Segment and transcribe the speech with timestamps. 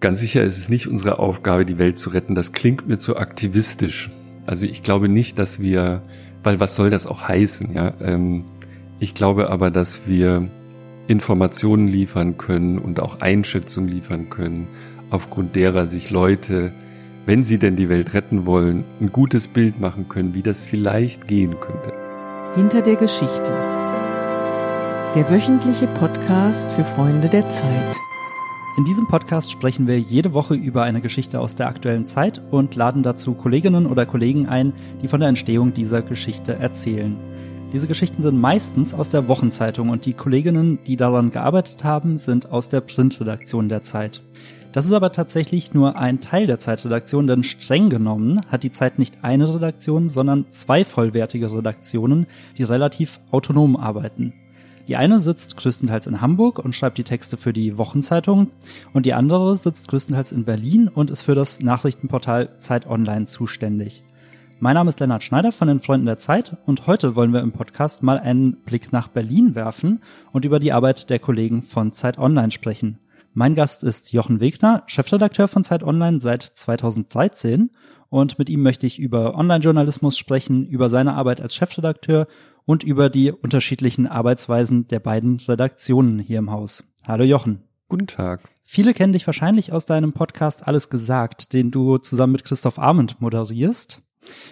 [0.00, 2.36] Ganz sicher ist es nicht unsere Aufgabe, die Welt zu retten.
[2.36, 4.10] Das klingt mir zu aktivistisch.
[4.46, 6.02] Also ich glaube nicht, dass wir,
[6.44, 7.94] weil was soll das auch heißen, ja?
[8.00, 8.44] Ähm,
[9.00, 10.48] ich glaube aber, dass wir
[11.08, 14.68] Informationen liefern können und auch Einschätzungen liefern können,
[15.10, 16.72] aufgrund derer sich Leute,
[17.26, 21.26] wenn sie denn die Welt retten wollen, ein gutes Bild machen können, wie das vielleicht
[21.26, 21.92] gehen könnte.
[22.54, 23.52] Hinter der Geschichte.
[25.14, 27.96] Der wöchentliche Podcast für Freunde der Zeit.
[28.78, 32.76] In diesem Podcast sprechen wir jede Woche über eine Geschichte aus der aktuellen Zeit und
[32.76, 37.16] laden dazu Kolleginnen oder Kollegen ein, die von der Entstehung dieser Geschichte erzählen.
[37.72, 42.52] Diese Geschichten sind meistens aus der Wochenzeitung und die Kolleginnen, die daran gearbeitet haben, sind
[42.52, 44.22] aus der Printredaktion der Zeit.
[44.70, 49.00] Das ist aber tatsächlich nur ein Teil der Zeitredaktion, denn streng genommen hat die Zeit
[49.00, 54.34] nicht eine Redaktion, sondern zwei vollwertige Redaktionen, die relativ autonom arbeiten.
[54.88, 58.48] Die eine sitzt größtenteils in Hamburg und schreibt die Texte für die Wochenzeitung
[58.94, 64.02] und die andere sitzt größtenteils in Berlin und ist für das Nachrichtenportal Zeit Online zuständig.
[64.60, 67.52] Mein Name ist Lennart Schneider von den Freunden der Zeit und heute wollen wir im
[67.52, 70.00] Podcast mal einen Blick nach Berlin werfen
[70.32, 72.98] und über die Arbeit der Kollegen von Zeit Online sprechen.
[73.34, 77.68] Mein Gast ist Jochen Wegner, Chefredakteur von Zeit Online seit 2013
[78.08, 82.26] und mit ihm möchte ich über Online-Journalismus sprechen, über seine Arbeit als Chefredakteur
[82.68, 86.84] und über die unterschiedlichen Arbeitsweisen der beiden Redaktionen hier im Haus.
[87.06, 87.62] Hallo Jochen.
[87.88, 88.42] Guten Tag.
[88.62, 93.22] Viele kennen dich wahrscheinlich aus deinem Podcast Alles gesagt, den du zusammen mit Christoph Arment
[93.22, 94.02] moderierst.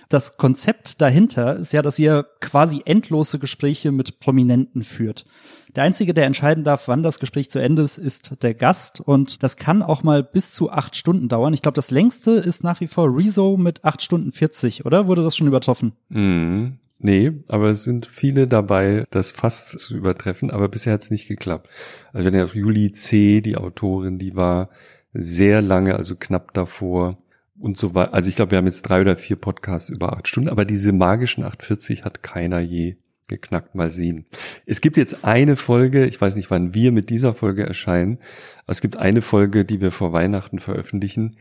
[0.08, 5.26] Das Konzept dahinter ist ja, dass ihr quasi endlose Gespräche mit Prominenten führt.
[5.74, 8.98] Der Einzige, der entscheiden darf, wann das Gespräch zu Ende ist, ist der Gast.
[8.98, 11.52] Und das kann auch mal bis zu acht Stunden dauern.
[11.52, 15.06] Ich glaube, das längste ist nach wie vor Rezo mit acht Stunden 40, oder?
[15.06, 15.92] Wurde das schon übertroffen?
[16.08, 16.78] Mhm.
[16.98, 21.28] Nee, aber es sind viele dabei, das fast zu übertreffen, aber bisher hat es nicht
[21.28, 21.68] geklappt.
[22.12, 24.70] Also wenn ihr auf Juli C., die Autorin, die war
[25.12, 27.18] sehr lange, also knapp davor,
[27.58, 28.14] und so weiter.
[28.14, 30.92] Also ich glaube, wir haben jetzt drei oder vier Podcasts über acht Stunden, aber diese
[30.92, 32.96] magischen 840 hat keiner je
[33.28, 33.74] geknackt.
[33.74, 34.26] Mal sehen.
[34.66, 38.18] Es gibt jetzt eine Folge, ich weiß nicht, wann wir mit dieser Folge erscheinen,
[38.64, 41.36] aber es gibt eine Folge, die wir vor Weihnachten veröffentlichen,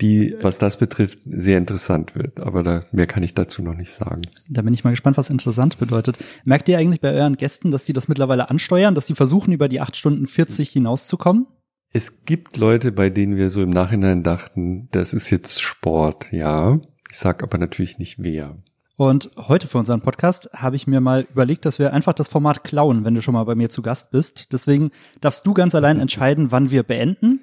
[0.00, 2.40] die, was das betrifft, sehr interessant wird.
[2.40, 4.22] Aber da, mehr kann ich dazu noch nicht sagen.
[4.48, 6.18] Da bin ich mal gespannt, was interessant bedeutet.
[6.44, 9.68] Merkt ihr eigentlich bei euren Gästen, dass die das mittlerweile ansteuern, dass sie versuchen, über
[9.68, 11.46] die acht Stunden 40 hinauszukommen?
[11.92, 16.80] Es gibt Leute, bei denen wir so im Nachhinein dachten, das ist jetzt Sport, ja.
[17.10, 18.56] Ich sag aber natürlich nicht wer.
[18.96, 22.64] Und heute für unseren Podcast habe ich mir mal überlegt, dass wir einfach das Format
[22.64, 24.52] klauen, wenn du schon mal bei mir zu Gast bist.
[24.54, 24.90] Deswegen
[25.20, 27.40] darfst du ganz allein entscheiden, wann wir beenden.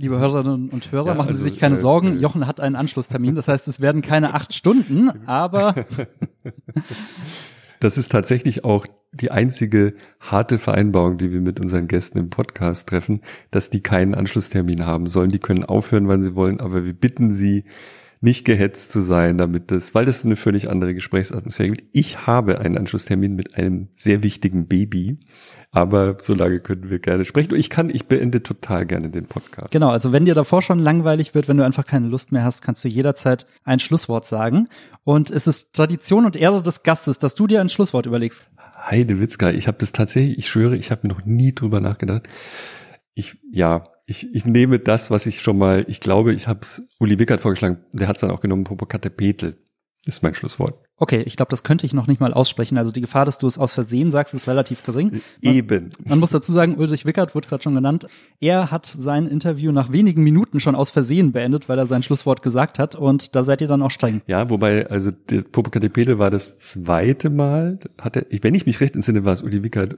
[0.00, 2.14] Liebe Hörerinnen und Hörer, ja, machen Sie also, sich keine äh, Sorgen.
[2.16, 3.34] Äh, Jochen hat einen Anschlusstermin.
[3.34, 5.74] Das heißt, es werden keine acht Stunden, aber
[7.80, 12.88] Das ist tatsächlich auch die einzige harte Vereinbarung, die wir mit unseren Gästen im Podcast
[12.88, 15.28] treffen, dass die keinen Anschlusstermin haben sollen.
[15.28, 17.64] Die können aufhören, wann sie wollen, aber wir bitten sie,
[18.22, 21.88] nicht gehetzt zu sein, damit das, weil das eine völlig andere Gesprächsatmosphäre gibt.
[21.92, 25.18] Ich habe einen Anschlusstermin mit einem sehr wichtigen Baby.
[25.72, 27.52] Aber so lange können wir gerne sprechen.
[27.52, 29.70] Und ich kann, ich beende total gerne den Podcast.
[29.70, 32.62] Genau, also wenn dir davor schon langweilig wird, wenn du einfach keine Lust mehr hast,
[32.62, 34.68] kannst du jederzeit ein Schlusswort sagen.
[35.04, 38.44] Und es ist Tradition und Ehre des Gastes, dass du dir ein Schlusswort überlegst.
[38.78, 42.26] Heide Witzka, ich habe das tatsächlich, ich schwöre, ich habe noch nie drüber nachgedacht.
[43.14, 46.82] Ich, ja, ich, ich nehme das, was ich schon mal, ich glaube, ich habe es
[46.98, 49.62] Uli Wickert vorgeschlagen, der hat es dann auch genommen, Popokate Petel
[50.04, 50.82] ist mein Schlusswort.
[51.02, 52.76] Okay, ich glaube, das könnte ich noch nicht mal aussprechen.
[52.76, 55.22] Also die Gefahr, dass du es aus Versehen sagst, ist relativ gering.
[55.40, 55.90] Man, Eben.
[56.04, 58.06] Man muss dazu sagen, Ulrich Wickert wurde gerade schon genannt.
[58.38, 62.42] Er hat sein Interview nach wenigen Minuten schon aus Versehen beendet, weil er sein Schlusswort
[62.42, 62.96] gesagt hat.
[62.96, 64.20] Und da seid ihr dann auch streng.
[64.26, 65.10] Ja, wobei, also
[65.52, 67.78] Popokatepede war das zweite Mal.
[67.98, 69.96] Hat er, wenn ich mich recht entsinne, war es Uli Wickert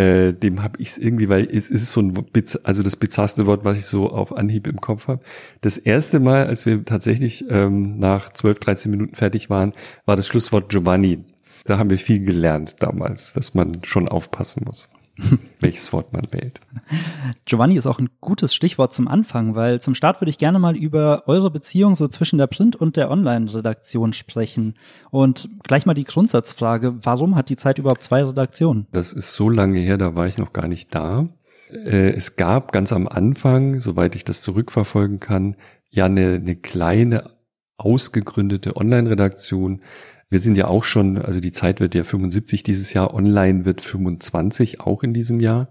[0.00, 2.14] äh, dem habe ich es irgendwie, weil es ist so ein,
[2.62, 5.20] also das bizarrste Wort, was ich so auf Anhieb im Kopf habe.
[5.60, 9.74] Das erste Mal, als wir tatsächlich ähm, nach 12, 13 Minuten fertig waren,
[10.06, 11.24] war das Schlusswort Giovanni.
[11.66, 14.88] Da haben wir viel gelernt damals, dass man schon aufpassen muss.
[15.60, 16.60] welches Wort man wählt.
[17.46, 20.76] Giovanni ist auch ein gutes Stichwort zum Anfang, weil zum Start würde ich gerne mal
[20.76, 24.74] über eure Beziehung so zwischen der Print- und der Online-Redaktion sprechen.
[25.10, 28.86] Und gleich mal die Grundsatzfrage, warum hat die Zeit überhaupt zwei Redaktionen?
[28.92, 31.26] Das ist so lange her, da war ich noch gar nicht da.
[31.70, 35.56] Äh, es gab ganz am Anfang, soweit ich das zurückverfolgen kann,
[35.90, 37.30] ja eine, eine kleine
[37.76, 39.80] ausgegründete Online-Redaktion,
[40.30, 43.80] wir sind ja auch schon, also die Zeit wird ja 75 dieses Jahr, online wird
[43.80, 45.68] 25 auch in diesem Jahr.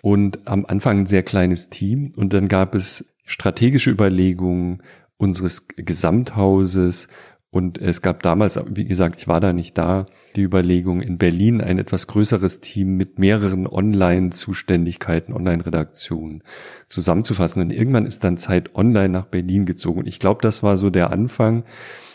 [0.00, 2.10] Und am Anfang ein sehr kleines Team.
[2.16, 4.82] Und dann gab es strategische Überlegungen
[5.18, 7.08] unseres Gesamthauses
[7.50, 10.04] Und es gab damals, wie gesagt, ich war da nicht da,
[10.36, 16.42] die Überlegung, in Berlin ein etwas größeres Team mit mehreren Online-Zuständigkeiten, Online-Redaktionen
[16.88, 17.62] zusammenzufassen.
[17.62, 20.00] Und irgendwann ist dann Zeit Online nach Berlin gezogen.
[20.00, 21.64] Und ich glaube, das war so der Anfang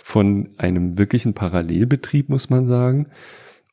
[0.05, 3.07] von einem wirklichen Parallelbetrieb, muss man sagen.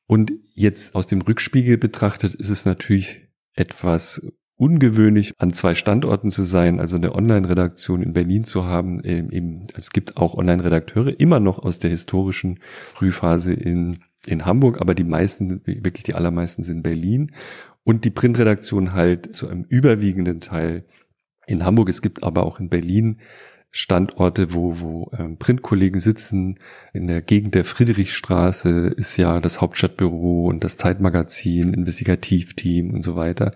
[0.06, 4.23] Und jetzt aus dem Rückspiegel betrachtet ist es natürlich etwas
[4.56, 9.03] ungewöhnlich, an zwei Standorten zu sein, also eine Online-Redaktion in Berlin zu haben.
[9.03, 12.61] Eben, es gibt auch Online-Redakteure immer noch aus der historischen
[12.94, 17.33] Frühphase in, in Hamburg, aber die meisten, wirklich die allermeisten sind Berlin.
[17.83, 20.85] Und die Printredaktion halt zu einem überwiegenden Teil
[21.49, 21.88] in Hamburg.
[21.88, 23.19] Es gibt aber auch in Berlin
[23.71, 26.59] Standorte, wo, wo ähm, Printkollegen sitzen.
[26.93, 33.15] In der Gegend der Friedrichstraße ist ja das Hauptstadtbüro und das Zeitmagazin, Investigativteam und so
[33.15, 33.55] weiter.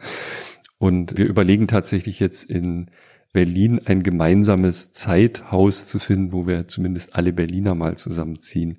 [0.79, 2.91] Und wir überlegen tatsächlich jetzt in
[3.33, 8.79] Berlin ein gemeinsames Zeithaus zu finden, wo wir zumindest alle Berliner mal zusammenziehen.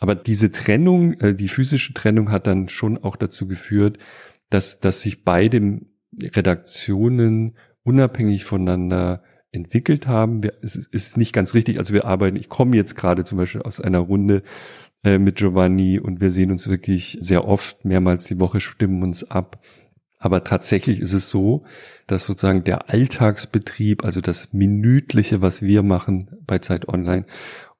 [0.00, 3.98] Aber diese Trennung, äh, die physische Trennung hat dann schon auch dazu geführt,
[4.50, 5.80] dass, dass sich beide
[6.20, 9.22] Redaktionen unabhängig voneinander
[9.54, 10.42] entwickelt haben.
[10.42, 11.78] Wir, es ist nicht ganz richtig.
[11.78, 14.42] Also wir arbeiten, ich komme jetzt gerade zum Beispiel aus einer Runde
[15.04, 19.30] äh, mit Giovanni und wir sehen uns wirklich sehr oft, mehrmals die Woche stimmen uns
[19.30, 19.60] ab
[20.24, 21.64] aber tatsächlich ist es so,
[22.06, 27.26] dass sozusagen der Alltagsbetrieb, also das Minütliche, was wir machen bei Zeit Online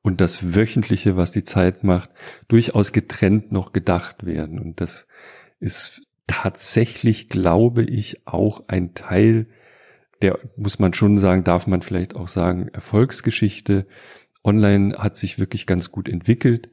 [0.02, 2.10] und das Wöchentliche, was die Zeit macht,
[2.48, 4.58] durchaus getrennt noch gedacht werden.
[4.58, 5.06] Und das
[5.58, 9.46] ist tatsächlich, glaube ich, auch ein Teil
[10.22, 13.86] der, muss man schon sagen, darf man vielleicht auch sagen, Erfolgsgeschichte.
[14.42, 16.68] Online hat sich wirklich ganz gut entwickelt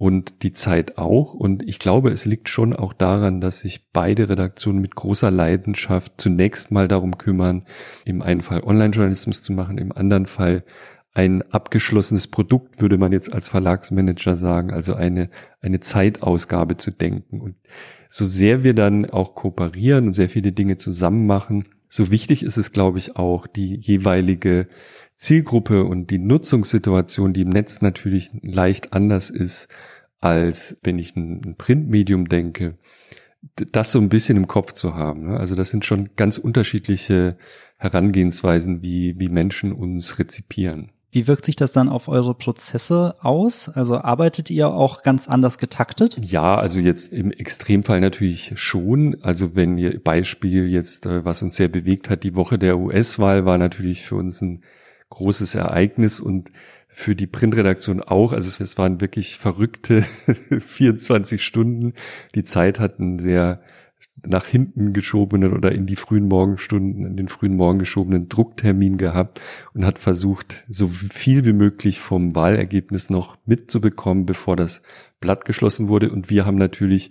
[0.00, 1.34] und die Zeit auch.
[1.34, 6.14] Und ich glaube, es liegt schon auch daran, dass sich beide Redaktionen mit großer Leidenschaft
[6.16, 7.66] zunächst mal darum kümmern,
[8.06, 10.64] im einen Fall Online-Journalismus zu machen, im anderen Fall
[11.12, 15.28] ein abgeschlossenes Produkt, würde man jetzt als Verlagsmanager sagen, also eine,
[15.60, 17.40] eine Zeitausgabe zu denken.
[17.40, 17.56] Und
[18.08, 22.56] so sehr wir dann auch kooperieren und sehr viele Dinge zusammen machen, so wichtig ist
[22.56, 24.68] es, glaube ich, auch, die jeweilige
[25.16, 29.66] Zielgruppe und die Nutzungssituation, die im Netz natürlich leicht anders ist,
[30.20, 32.78] als wenn ich ein Printmedium denke,
[33.56, 35.30] das so ein bisschen im Kopf zu haben.
[35.30, 35.36] Ne?
[35.36, 37.36] Also das sind schon ganz unterschiedliche
[37.76, 40.92] Herangehensweisen, wie, wie Menschen uns rezipieren.
[41.12, 43.68] Wie wirkt sich das dann auf eure Prozesse aus?
[43.68, 46.16] Also arbeitet ihr auch ganz anders getaktet?
[46.24, 49.16] Ja, also jetzt im Extremfall natürlich schon.
[49.22, 53.44] Also wenn ihr Beispiel jetzt, äh, was uns sehr bewegt hat, die Woche der US-Wahl
[53.44, 54.62] war natürlich für uns ein
[55.08, 56.52] großes Ereignis und
[56.86, 58.32] für die Printredaktion auch.
[58.32, 60.02] Also es, waren wirklich verrückte
[60.66, 61.94] 24 Stunden.
[62.36, 63.60] Die Zeit hat einen sehr
[64.26, 69.40] nach hinten geschobenen oder in die frühen Morgenstunden, in den frühen Morgen geschobenen Drucktermin gehabt
[69.72, 74.82] und hat versucht, so viel wie möglich vom Wahlergebnis noch mitzubekommen, bevor das
[75.20, 76.10] Blatt geschlossen wurde.
[76.10, 77.10] Und wir haben natürlich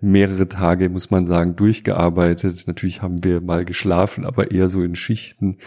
[0.00, 2.64] mehrere Tage, muss man sagen, durchgearbeitet.
[2.66, 5.58] Natürlich haben wir mal geschlafen, aber eher so in Schichten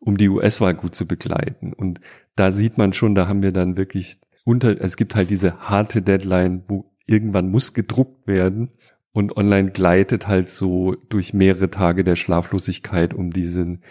[0.00, 1.72] um die US-Wahl gut zu begleiten.
[1.72, 2.00] Und
[2.34, 6.02] da sieht man schon, da haben wir dann wirklich unter, es gibt halt diese harte
[6.02, 8.70] Deadline, wo irgendwann muss gedruckt werden
[9.12, 13.82] und online gleitet halt so durch mehrere Tage der Schlaflosigkeit um diesen,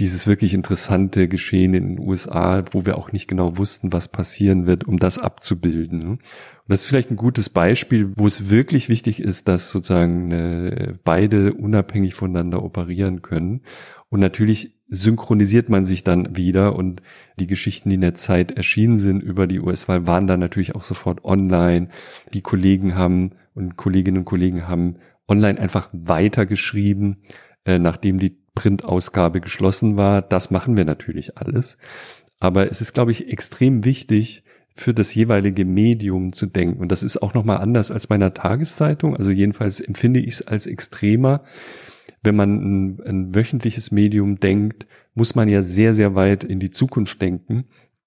[0.00, 4.66] dieses wirklich interessante Geschehen in den USA, wo wir auch nicht genau wussten, was passieren
[4.66, 6.04] wird, um das abzubilden.
[6.08, 6.20] Und
[6.68, 11.54] das ist vielleicht ein gutes Beispiel, wo es wirklich wichtig ist, dass sozusagen äh, beide
[11.54, 13.62] unabhängig voneinander operieren können.
[14.08, 17.02] Und natürlich synchronisiert man sich dann wieder und
[17.38, 20.82] die Geschichten, die in der Zeit erschienen sind über die US-Wahl, waren dann natürlich auch
[20.82, 21.88] sofort online.
[22.34, 24.96] Die Kollegen haben und Kolleginnen und Kollegen haben
[25.26, 27.22] online einfach weitergeschrieben,
[27.64, 30.22] äh, nachdem die Printausgabe geschlossen war.
[30.22, 31.78] Das machen wir natürlich alles.
[32.38, 34.44] Aber es ist, glaube ich, extrem wichtig,
[34.76, 36.80] für das jeweilige Medium zu denken.
[36.80, 39.16] Und das ist auch nochmal anders als bei einer Tageszeitung.
[39.16, 41.44] Also jedenfalls empfinde ich es als extremer,
[42.22, 46.70] wenn man ein, ein wöchentliches Medium denkt, muss man ja sehr, sehr weit in die
[46.70, 47.64] Zukunft denken,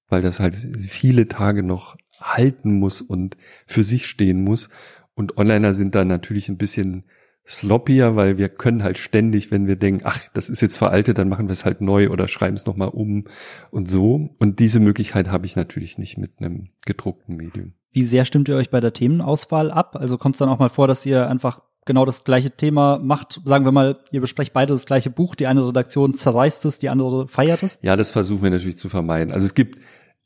[0.10, 4.70] weil das halt viele Tage noch halten muss und für sich stehen muss.
[5.20, 7.04] Und Onliner sind da natürlich ein bisschen
[7.46, 11.28] sloppier, weil wir können halt ständig, wenn wir denken, ach, das ist jetzt veraltet, dann
[11.28, 13.26] machen wir es halt neu oder schreiben es nochmal um
[13.70, 14.30] und so.
[14.40, 17.74] Und diese Möglichkeit habe ich natürlich nicht mit einem gedruckten Medium.
[17.92, 19.98] Wie sehr stimmt ihr euch bei der Themenauswahl ab?
[19.98, 23.42] Also kommt es dann auch mal vor, dass ihr einfach genau das gleiche Thema macht.
[23.44, 26.88] Sagen wir mal, ihr besprecht beide das gleiche Buch, die eine Redaktion zerreißt es, die
[26.88, 27.78] andere feiert es.
[27.82, 29.34] Ja, das versuchen wir natürlich zu vermeiden.
[29.34, 29.80] Also es gibt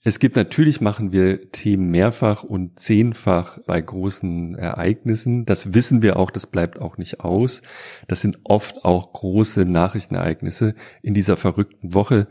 [0.06, 5.46] es gibt natürlich machen wir Themen mehrfach und zehnfach bei großen Ereignissen.
[5.46, 7.62] Das wissen wir auch, das bleibt auch nicht aus.
[8.10, 10.76] Das sind oft auch große Nachrichtenereignisse.
[11.02, 12.28] In dieser verrückten Woche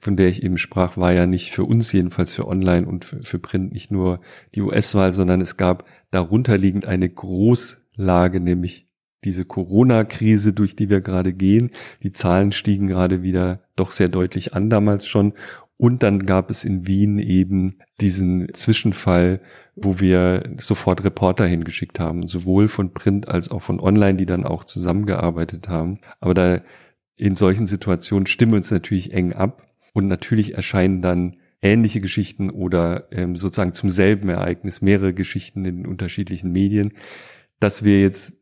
[0.00, 3.22] von der ich eben sprach, war ja nicht für uns jedenfalls für Online und für,
[3.22, 4.20] für Print nicht nur
[4.54, 8.88] die US-Wahl, sondern es gab darunterliegend eine Großlage, nämlich
[9.24, 11.70] diese Corona-Krise, durch die wir gerade gehen.
[12.02, 15.34] Die Zahlen stiegen gerade wieder doch sehr deutlich an damals schon.
[15.82, 19.40] Und dann gab es in Wien eben diesen Zwischenfall,
[19.74, 24.44] wo wir sofort Reporter hingeschickt haben, sowohl von Print als auch von Online, die dann
[24.44, 25.98] auch zusammengearbeitet haben.
[26.20, 26.60] Aber da
[27.16, 32.50] in solchen Situationen stimmen wir uns natürlich eng ab und natürlich erscheinen dann ähnliche Geschichten
[32.50, 36.92] oder ähm, sozusagen zum selben Ereignis mehrere Geschichten in unterschiedlichen Medien.
[37.58, 38.34] Dass wir jetzt,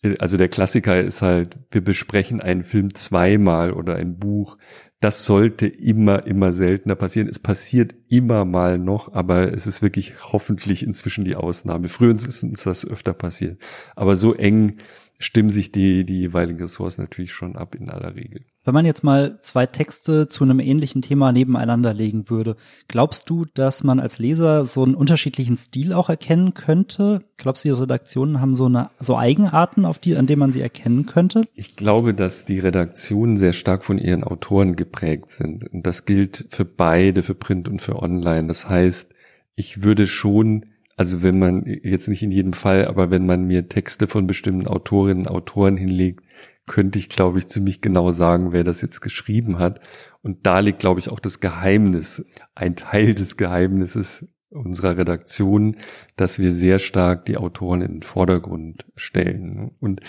[0.00, 4.56] äh, also der Klassiker ist halt, wir besprechen einen Film zweimal oder ein Buch
[5.00, 7.28] das sollte immer, immer seltener passieren.
[7.28, 11.88] Es passiert immer mal noch, aber es ist wirklich hoffentlich inzwischen die Ausnahme.
[11.88, 13.60] Früher ist uns das öfter passiert.
[13.94, 14.78] Aber so eng
[15.18, 18.42] stimmen sich die, die jeweiligen Ressorts natürlich schon ab in aller Regel.
[18.64, 22.56] Wenn man jetzt mal zwei Texte zu einem ähnlichen Thema nebeneinander legen würde,
[22.88, 27.22] glaubst du, dass man als Leser so einen unterschiedlichen Stil auch erkennen könnte?
[27.36, 30.60] Glaubst du, die Redaktionen haben so eine, so Eigenarten, auf die, an denen man sie
[30.60, 31.42] erkennen könnte?
[31.54, 35.72] Ich glaube, dass die Redaktionen sehr stark von ihren Autoren geprägt sind.
[35.72, 38.48] Und das gilt für beide, für Print und für Online.
[38.48, 39.14] Das heißt,
[39.54, 43.68] ich würde schon also wenn man jetzt nicht in jedem Fall, aber wenn man mir
[43.68, 46.24] Texte von bestimmten Autorinnen, Autoren hinlegt,
[46.66, 49.80] könnte ich, glaube ich, ziemlich genau sagen, wer das jetzt geschrieben hat.
[50.22, 52.24] Und da liegt, glaube ich, auch das Geheimnis,
[52.54, 55.76] ein Teil des Geheimnisses unserer Redaktion,
[56.16, 59.72] dass wir sehr stark die Autoren in den Vordergrund stellen.
[59.80, 60.00] Und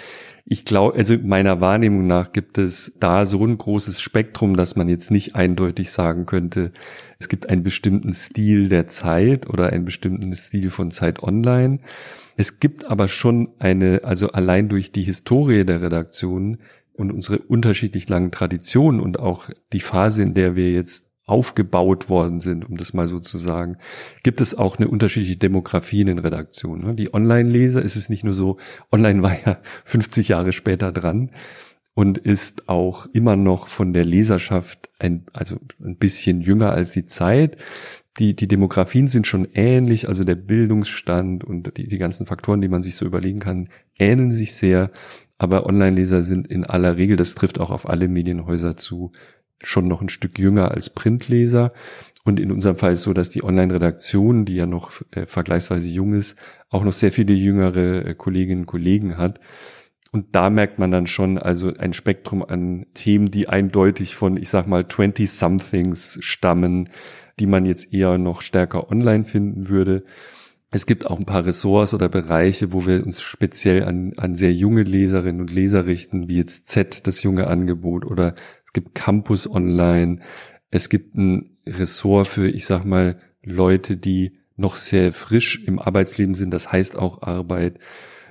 [0.46, 4.90] ich glaube, also meiner Wahrnehmung nach gibt es da so ein großes Spektrum, dass man
[4.90, 6.72] jetzt nicht eindeutig sagen könnte,
[7.20, 11.80] es gibt einen bestimmten Stil der Zeit oder einen bestimmten Stil von Zeit Online.
[12.36, 16.60] Es gibt aber schon eine, also allein durch die Historie der Redaktion
[16.94, 22.40] und unsere unterschiedlich langen Traditionen und auch die Phase, in der wir jetzt aufgebaut worden
[22.40, 23.78] sind, um das mal so zu sagen,
[24.24, 26.86] gibt es auch eine unterschiedliche Demografie in den Redaktionen.
[26.86, 26.96] Ne?
[26.96, 28.58] Die Online-Leser ist es nicht nur so,
[28.92, 31.30] Online war ja 50 Jahre später dran
[31.94, 37.06] und ist auch immer noch von der Leserschaft ein, also ein bisschen jünger als die
[37.06, 37.58] Zeit.
[38.20, 42.70] Die, die Demografien sind schon ähnlich, also der Bildungsstand und die, die ganzen Faktoren, die
[42.70, 43.68] man sich so überlegen kann,
[44.00, 44.92] ähneln sich sehr.
[45.38, 49.12] Aber Online-Leser sind in aller Regel, das trifft auch auf alle Medienhäuser zu,
[49.64, 51.74] schon noch ein Stück jünger als Printleser.
[52.24, 55.88] Und in unserem Fall ist es so, dass die Online-Redaktion, die ja noch äh, vergleichsweise
[55.88, 56.36] jung ist,
[56.70, 59.40] auch noch sehr viele jüngere äh, Kolleginnen und Kollegen hat.
[60.12, 64.50] Und da merkt man dann schon also ein Spektrum an Themen, die eindeutig von, ich
[64.50, 66.90] sag mal, 20-somethings stammen,
[67.40, 70.04] die man jetzt eher noch stärker online finden würde.
[70.70, 74.54] Es gibt auch ein paar Ressorts oder Bereiche, wo wir uns speziell an, an sehr
[74.54, 78.36] junge Leserinnen und Leser richten, wie jetzt Z, das junge Angebot, oder
[78.78, 80.20] gibt Campus Online.
[80.70, 86.36] Es gibt ein Ressort für, ich sag mal, Leute, die noch sehr frisch im Arbeitsleben
[86.36, 87.80] sind, das heißt auch Arbeit.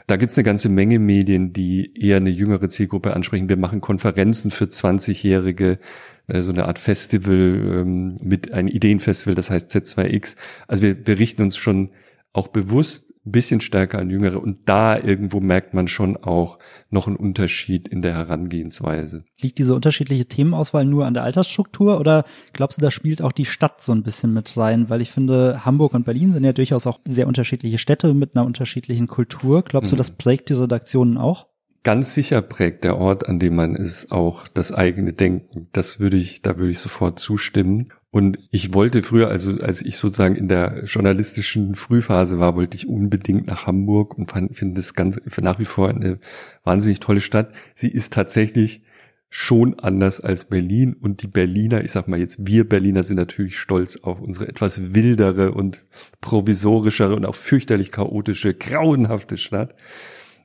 [0.06, 3.48] Da gibt's eine ganze Menge Medien, die eher eine jüngere Zielgruppe ansprechen.
[3.48, 5.80] Wir machen Konferenzen für 20-Jährige,
[6.28, 10.36] äh, so eine Art Festival ähm, mit einem Ideenfestival, das heißt Z2X.
[10.68, 11.90] Also wir, wir richten uns schon
[12.32, 14.40] auch bewusst ein bisschen stärker an Jüngere.
[14.40, 16.58] Und da irgendwo merkt man schon auch
[16.90, 19.24] noch einen Unterschied in der Herangehensweise.
[19.40, 23.46] Liegt diese unterschiedliche Themenauswahl nur an der Altersstruktur oder glaubst du, da spielt auch die
[23.46, 24.88] Stadt so ein bisschen mit rein?
[24.90, 28.46] Weil ich finde, Hamburg und Berlin sind ja durchaus auch sehr unterschiedliche Städte mit einer
[28.46, 29.62] unterschiedlichen Kultur.
[29.62, 29.96] Glaubst mhm.
[29.96, 31.46] du, das prägt die Redaktionen auch?
[31.86, 35.68] Ganz sicher prägt der Ort, an dem man ist, auch das eigene Denken.
[35.72, 37.92] Das würde ich, da würde ich sofort zustimmen.
[38.10, 42.88] Und ich wollte früher, also als ich sozusagen in der journalistischen Frühphase war, wollte ich
[42.88, 46.18] unbedingt nach Hamburg und finde es ganz nach wie vor eine
[46.64, 47.52] wahnsinnig tolle Stadt.
[47.74, 48.82] Sie ist tatsächlich
[49.28, 53.58] schon anders als Berlin und die Berliner, ich sag mal jetzt, wir Berliner sind natürlich
[53.58, 55.84] stolz auf unsere etwas wildere und
[56.20, 59.74] provisorischere und auch fürchterlich chaotische, grauenhafte Stadt.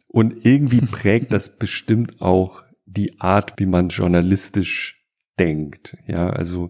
[0.08, 5.01] Und irgendwie prägt das bestimmt auch die Art, wie man journalistisch
[5.42, 5.98] denkt.
[6.08, 6.70] Ja, also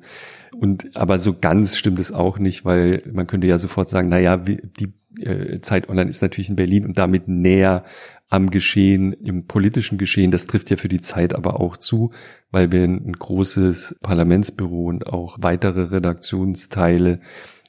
[0.53, 4.19] und aber so ganz stimmt es auch nicht, weil man könnte ja sofort sagen, na
[4.19, 7.83] ja, die äh, Zeit Online ist natürlich in Berlin und damit näher
[8.29, 10.31] am Geschehen, im politischen Geschehen.
[10.31, 12.11] Das trifft ja für die Zeit aber auch zu,
[12.49, 17.19] weil wir ein großes Parlamentsbüro und auch weitere Redaktionsteile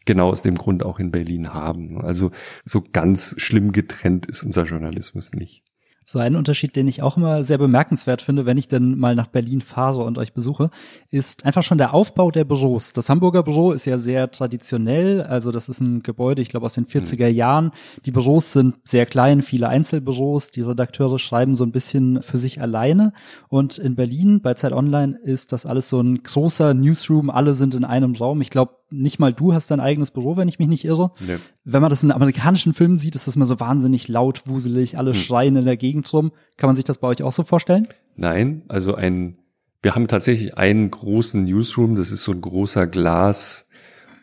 [0.04, 2.00] genau aus dem Grund auch in Berlin haben.
[2.00, 2.30] Also
[2.64, 5.64] so ganz schlimm getrennt ist unser Journalismus nicht.
[6.04, 9.28] So ein Unterschied, den ich auch immer sehr bemerkenswert finde, wenn ich denn mal nach
[9.28, 10.71] Berlin fahre und euch besuche,
[11.11, 12.92] ist einfach schon der Aufbau der Büros.
[12.92, 16.75] Das Hamburger Büro ist ja sehr traditionell, also das ist ein Gebäude, ich glaube aus
[16.75, 17.37] den 40er mhm.
[17.37, 17.71] Jahren.
[18.04, 22.61] Die Büros sind sehr klein, viele Einzelbüros, die Redakteure schreiben so ein bisschen für sich
[22.61, 23.12] alleine
[23.49, 27.75] und in Berlin bei Zeit Online ist das alles so ein großer Newsroom, alle sind
[27.75, 28.40] in einem Raum.
[28.40, 31.13] Ich glaube, nicht mal du hast dein eigenes Büro, wenn ich mich nicht irre.
[31.21, 31.37] Nee.
[31.65, 35.13] Wenn man das in amerikanischen Filmen sieht, ist das immer so wahnsinnig laut, wuselig, alle
[35.13, 35.19] hm.
[35.19, 36.33] schreien in der Gegend rum.
[36.57, 37.89] Kann man sich das bei euch auch so vorstellen?
[38.17, 39.39] Nein, also ein,
[39.83, 43.67] wir haben tatsächlich einen großen Newsroom, das ist so ein großer Glas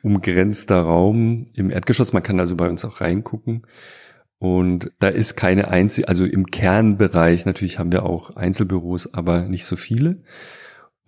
[0.01, 2.13] umgrenzter Raum im Erdgeschoss.
[2.13, 3.63] Man kann also bei uns auch reingucken.
[4.37, 9.65] Und da ist keine einzige, also im Kernbereich, natürlich haben wir auch Einzelbüros, aber nicht
[9.65, 10.19] so viele.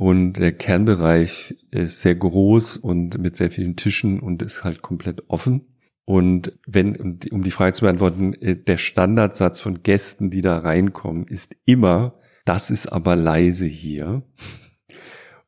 [0.02, 5.30] Und der Kernbereich ist sehr groß und mit sehr vielen Tischen und ist halt komplett
[5.30, 5.68] offen.
[6.06, 11.28] Und wenn, um die Frage zu beantworten, äh, der Standardsatz von Gästen, die da reinkommen,
[11.28, 12.16] ist immer,
[12.46, 14.24] das ist aber leise hier.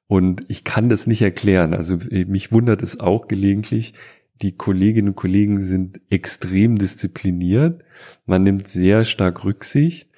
[0.06, 1.74] Und ich kann das nicht erklären.
[1.74, 3.96] Also äh, mich wundert es auch gelegentlich.
[4.44, 7.82] Die Kolleginnen und Kollegen sind extrem diszipliniert.
[8.28, 10.13] Man nimmt sehr stark Rücksicht.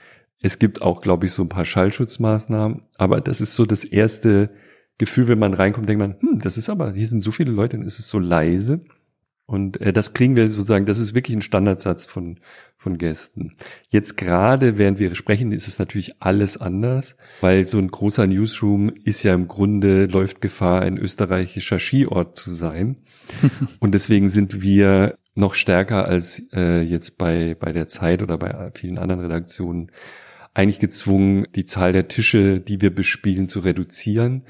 [0.46, 4.52] Es gibt auch, glaube ich, so ein paar Schallschutzmaßnahmen, aber das ist so das erste
[5.00, 7.78] Gefühl, wenn man reinkommt, denkt man, hm, das ist aber, hier sind so viele Leute
[7.78, 8.86] und es ist so leise.
[9.48, 12.40] Und äh, das kriegen wir sozusagen, das ist wirklich ein Standardsatz von,
[12.78, 13.54] von Gästen.
[13.90, 18.92] Jetzt gerade, während wir sprechen, ist es natürlich alles anders, weil so ein großer Newsroom
[19.04, 23.00] ist ja im Grunde, läuft Gefahr, ein österreichischer Skiort zu sein.
[23.80, 28.70] und deswegen sind wir noch stärker als äh, jetzt bei, bei der Zeit oder bei
[28.76, 29.90] vielen anderen Redaktionen
[30.56, 34.44] eigentlich gezwungen, die Zahl der Tische, die wir bespielen, zu reduzieren.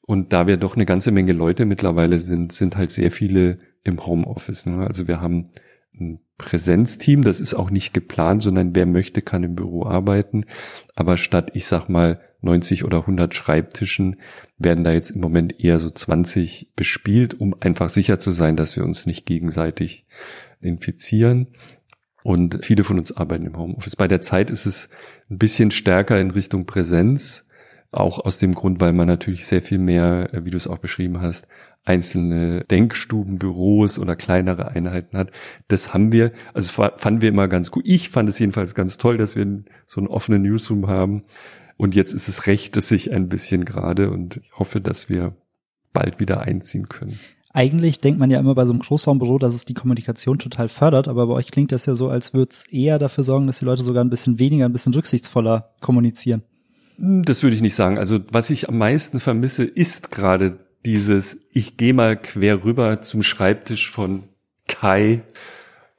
[0.00, 4.04] Und da wir doch eine ganze Menge Leute mittlerweile sind, sind halt sehr viele im
[4.04, 4.66] Homeoffice.
[4.66, 4.84] Ne?
[4.86, 5.50] Also wir haben
[5.94, 10.46] ein Präsenzteam, das ist auch nicht geplant, sondern wer möchte, kann im Büro arbeiten.
[10.96, 14.16] Aber statt, ich sag mal, 90 oder 100 Schreibtischen
[14.58, 18.76] werden da jetzt im Moment eher so 20 bespielt, um einfach sicher zu sein, dass
[18.76, 20.06] wir uns nicht gegenseitig
[20.60, 21.48] infizieren.
[22.24, 23.96] Und viele von uns arbeiten im Homeoffice.
[23.96, 24.88] Bei der Zeit ist es
[25.30, 27.46] ein bisschen stärker in Richtung Präsenz.
[27.90, 30.78] Auch aus dem Grund, weil man natürlich sehr viel mehr, äh, wie du es auch
[30.78, 31.46] beschrieben hast,
[31.84, 35.30] einzelne Denkstuben, Büros oder kleinere Einheiten hat.
[35.68, 37.86] Das haben wir, also fanden wir immer ganz gut.
[37.86, 41.24] Ich fand es jedenfalls ganz toll, dass wir so einen offenen Newsroom haben.
[41.76, 45.34] Und jetzt ist es recht, dass sich ein bisschen gerade und ich hoffe, dass wir
[45.92, 47.18] bald wieder einziehen können.
[47.54, 51.06] Eigentlich denkt man ja immer bei so einem Großraumbüro, dass es die Kommunikation total fördert,
[51.06, 53.66] aber bei euch klingt das ja so, als würde es eher dafür sorgen, dass die
[53.66, 56.42] Leute sogar ein bisschen weniger, ein bisschen rücksichtsvoller kommunizieren.
[56.96, 57.98] Hm, das würde ich nicht sagen.
[57.98, 63.22] Also was ich am meisten vermisse, ist gerade dieses, ich gehe mal quer rüber zum
[63.22, 64.24] Schreibtisch von
[64.66, 65.22] Kai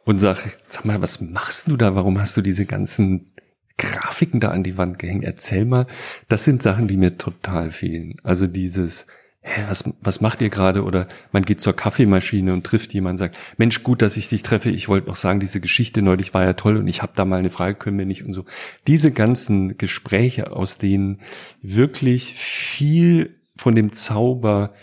[0.05, 1.95] und sag, sag mal, was machst du da?
[1.95, 3.31] Warum hast du diese ganzen
[3.77, 5.23] Grafiken da an die Wand gehängt?
[5.23, 5.87] Erzähl mal.
[6.27, 8.15] Das sind Sachen, die mir total fehlen.
[8.23, 9.05] Also dieses,
[9.43, 10.83] hä, was, was macht ihr gerade?
[10.83, 14.41] Oder man geht zur Kaffeemaschine und trifft jemanden und sagt, Mensch, gut, dass ich dich
[14.41, 14.69] treffe.
[14.69, 17.39] Ich wollte noch sagen, diese Geschichte neulich war ja toll und ich habe da mal
[17.39, 18.45] eine Frage, können wir nicht und so.
[18.87, 21.21] Diese ganzen Gespräche, aus denen
[21.61, 24.73] wirklich viel von dem Zauber,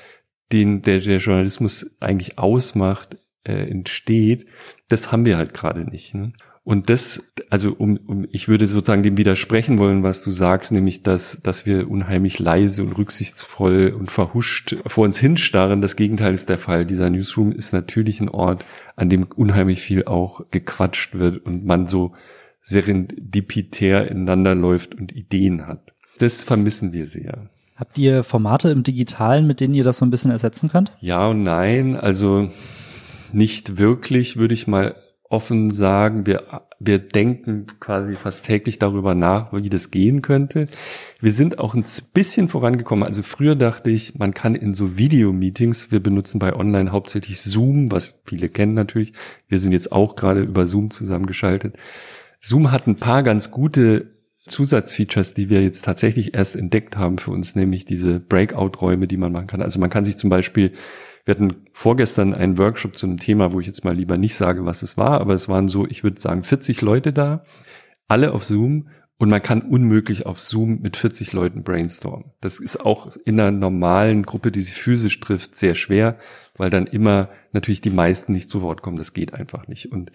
[0.53, 4.47] den der, der Journalismus eigentlich ausmacht, äh, entsteht,
[4.89, 6.15] das haben wir halt gerade nicht.
[6.15, 6.33] Ne?
[6.63, 11.03] Und das, also um, um, ich würde sozusagen dem widersprechen wollen, was du sagst, nämlich
[11.03, 15.81] dass, dass wir unheimlich leise und rücksichtsvoll und verhuscht vor uns hinstarren.
[15.81, 16.85] Das Gegenteil ist der Fall.
[16.85, 21.87] Dieser Newsroom ist natürlich ein Ort, an dem unheimlich viel auch gequatscht wird und man
[21.87, 22.13] so
[22.61, 25.93] serendipitär ineinander läuft und Ideen hat.
[26.19, 27.49] Das vermissen wir sehr.
[27.75, 30.93] Habt ihr Formate im Digitalen, mit denen ihr das so ein bisschen ersetzen könnt?
[31.01, 31.97] Ja und nein.
[31.97, 32.51] Also
[33.33, 34.95] nicht wirklich, würde ich mal
[35.31, 40.67] offen sagen, wir, wir denken quasi fast täglich darüber nach, wie das gehen könnte.
[41.21, 43.05] Wir sind auch ein bisschen vorangekommen.
[43.05, 47.93] Also früher dachte ich, man kann in so Videomeetings, wir benutzen bei Online hauptsächlich Zoom,
[47.93, 49.13] was viele kennen natürlich.
[49.47, 51.77] Wir sind jetzt auch gerade über Zoom zusammengeschaltet.
[52.41, 54.11] Zoom hat ein paar ganz gute
[54.49, 59.31] Zusatzfeatures, die wir jetzt tatsächlich erst entdeckt haben für uns, nämlich diese Breakout-Räume, die man
[59.31, 59.63] machen kann.
[59.63, 60.73] Also man kann sich zum Beispiel
[61.31, 64.65] wir hatten vorgestern einen Workshop zu einem Thema, wo ich jetzt mal lieber nicht sage,
[64.65, 67.45] was es war, aber es waren so, ich würde sagen, 40 Leute da,
[68.09, 72.33] alle auf Zoom und man kann unmöglich auf Zoom mit 40 Leuten brainstormen.
[72.41, 76.19] Das ist auch in einer normalen Gruppe, die sich physisch trifft, sehr schwer,
[76.57, 78.97] weil dann immer natürlich die meisten nicht zu Wort kommen.
[78.97, 79.93] Das geht einfach nicht.
[79.93, 80.11] Und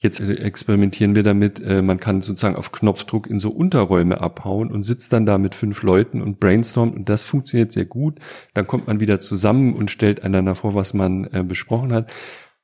[0.00, 4.70] Jetzt äh, experimentieren wir damit, äh, man kann sozusagen auf Knopfdruck in so Unterräume abhauen
[4.70, 8.18] und sitzt dann da mit fünf Leuten und brainstormt und das funktioniert sehr gut.
[8.54, 12.12] Dann kommt man wieder zusammen und stellt einander vor, was man äh, besprochen hat.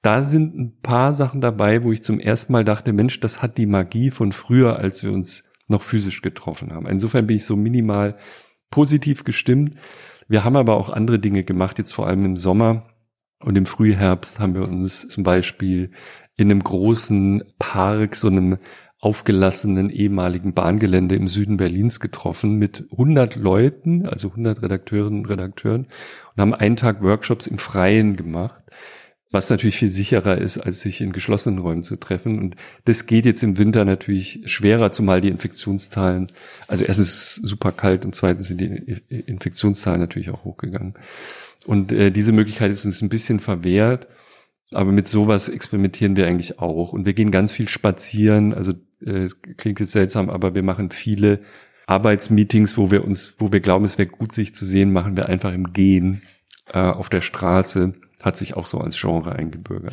[0.03, 3.59] Da sind ein paar Sachen dabei, wo ich zum ersten Mal dachte, Mensch, das hat
[3.59, 6.87] die Magie von früher, als wir uns noch physisch getroffen haben.
[6.87, 8.17] Insofern bin ich so minimal
[8.71, 9.77] positiv gestimmt.
[10.29, 12.87] Wir haben aber auch andere Dinge gemacht, jetzt vor allem im Sommer
[13.41, 15.91] und im Frühherbst haben wir uns zum Beispiel
[16.37, 18.59] in einem großen Park, so einem
[18.99, 25.89] aufgelassenen ehemaligen Bahngelände im Süden Berlins getroffen mit 100 Leuten, also 100 Redakteurinnen und Redakteuren
[26.35, 28.65] und haben einen Tag Workshops im Freien gemacht
[29.35, 32.39] was natürlich viel sicherer ist, als sich in geschlossenen Räumen zu treffen.
[32.39, 36.33] Und das geht jetzt im Winter natürlich schwerer, zumal die Infektionszahlen,
[36.69, 40.95] also erstens super kalt und zweitens sind die Infektionszahlen natürlich auch hochgegangen.
[41.67, 44.07] Und äh, diese Möglichkeit ist uns ein bisschen verwehrt.
[44.75, 46.93] Aber mit sowas experimentieren wir eigentlich auch.
[46.93, 48.53] Und wir gehen ganz viel spazieren.
[48.53, 48.73] Also
[49.05, 51.41] äh, klingt jetzt seltsam, aber wir machen viele
[51.87, 55.29] Arbeitsmeetings, wo wir uns, wo wir glauben, es wäre gut, sich zu sehen, machen wir
[55.29, 56.23] einfach im Gehen
[56.73, 59.93] äh, auf der Straße hat sich auch so als Genre eingebürgert.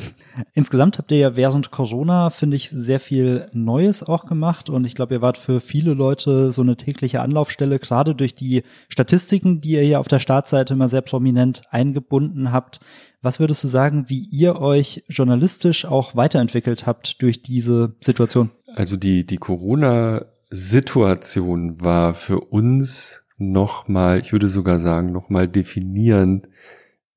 [0.53, 4.95] Insgesamt habt ihr ja während Corona, finde ich, sehr viel Neues auch gemacht und ich
[4.95, 9.71] glaube, ihr wart für viele Leute so eine tägliche Anlaufstelle, gerade durch die Statistiken, die
[9.71, 12.79] ihr hier auf der Startseite immer sehr prominent eingebunden habt.
[13.21, 18.49] Was würdest du sagen, wie ihr euch journalistisch auch weiterentwickelt habt durch diese Situation?
[18.73, 26.47] Also die, die Corona-Situation war für uns nochmal, ich würde sogar sagen, nochmal definierend,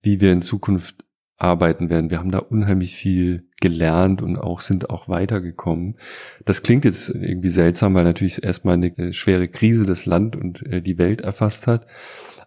[0.03, 1.04] wie wir in Zukunft
[1.37, 2.11] arbeiten werden.
[2.11, 5.97] Wir haben da unheimlich viel gelernt und auch sind auch weitergekommen.
[6.45, 10.81] Das klingt jetzt irgendwie seltsam, weil natürlich erstmal eine schwere Krise das Land und äh,
[10.81, 11.87] die Welt erfasst hat.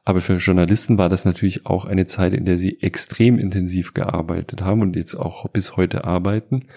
[0.05, 4.61] Aber für Journalisten war das natürlich auch eine Zeit, in der sie extrem intensiv gearbeitet
[4.61, 6.67] haben und jetzt auch bis heute arbeiten.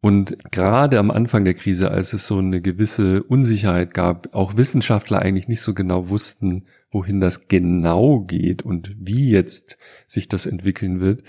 [0.00, 5.20] Und gerade am Anfang der Krise, als es so eine gewisse Unsicherheit gab, auch Wissenschaftler
[5.20, 11.00] eigentlich nicht so genau wussten, wohin das genau geht und wie jetzt sich das entwickeln
[11.00, 11.22] wird,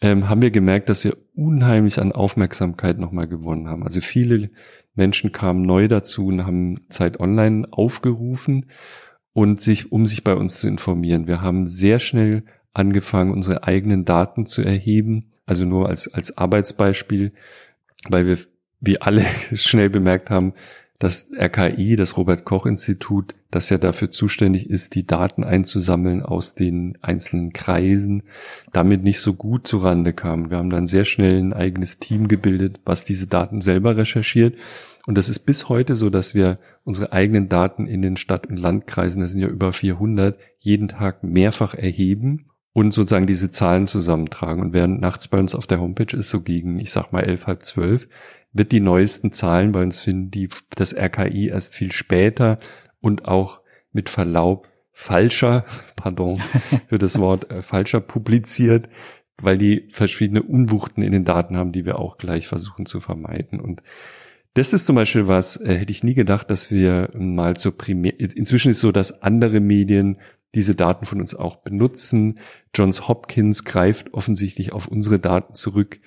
[0.00, 3.82] ähm, haben wir gemerkt, dass wir unheimlich an Aufmerksamkeit nochmal gewonnen haben.
[3.82, 4.50] Also viele
[4.94, 8.66] Menschen kamen neu dazu und haben Zeit Online aufgerufen
[9.32, 11.26] und sich, um sich bei uns zu informieren.
[11.26, 15.32] Wir haben sehr schnell angefangen, unsere eigenen Daten zu erheben.
[15.44, 17.32] Also nur als, als Arbeitsbeispiel,
[18.08, 18.38] weil wir,
[18.80, 20.54] wie alle schnell bemerkt haben,
[21.00, 26.54] das RKI, das Robert Koch Institut, das ja dafür zuständig ist, die Daten einzusammeln aus
[26.54, 28.24] den einzelnen Kreisen,
[28.72, 30.50] damit nicht so gut zurande kam.
[30.50, 34.56] Wir haben dann sehr schnell ein eigenes Team gebildet, was diese Daten selber recherchiert.
[35.06, 38.56] Und das ist bis heute so, dass wir unsere eigenen Daten in den Stadt- und
[38.56, 44.62] Landkreisen, das sind ja über 400, jeden Tag mehrfach erheben und sozusagen diese Zahlen zusammentragen.
[44.62, 47.46] Und während nachts bei uns auf der Homepage ist, so gegen, ich sag mal, elf,
[47.46, 48.08] halb zwölf,
[48.52, 52.58] wird die neuesten Zahlen bei uns finden, die das RKI erst viel später
[53.04, 53.60] und auch
[53.92, 56.38] mit Verlaub falscher, pardon
[56.88, 58.88] für das Wort äh, falscher publiziert,
[59.36, 63.60] weil die verschiedene Unwuchten in den Daten haben, die wir auch gleich versuchen zu vermeiden.
[63.60, 63.82] Und
[64.54, 68.18] das ist zum Beispiel was, äh, hätte ich nie gedacht, dass wir mal zur Primär,
[68.18, 70.18] inzwischen ist so, dass andere Medien
[70.54, 72.38] diese Daten von uns auch benutzen.
[72.74, 76.00] Johns Hopkins greift offensichtlich auf unsere Daten zurück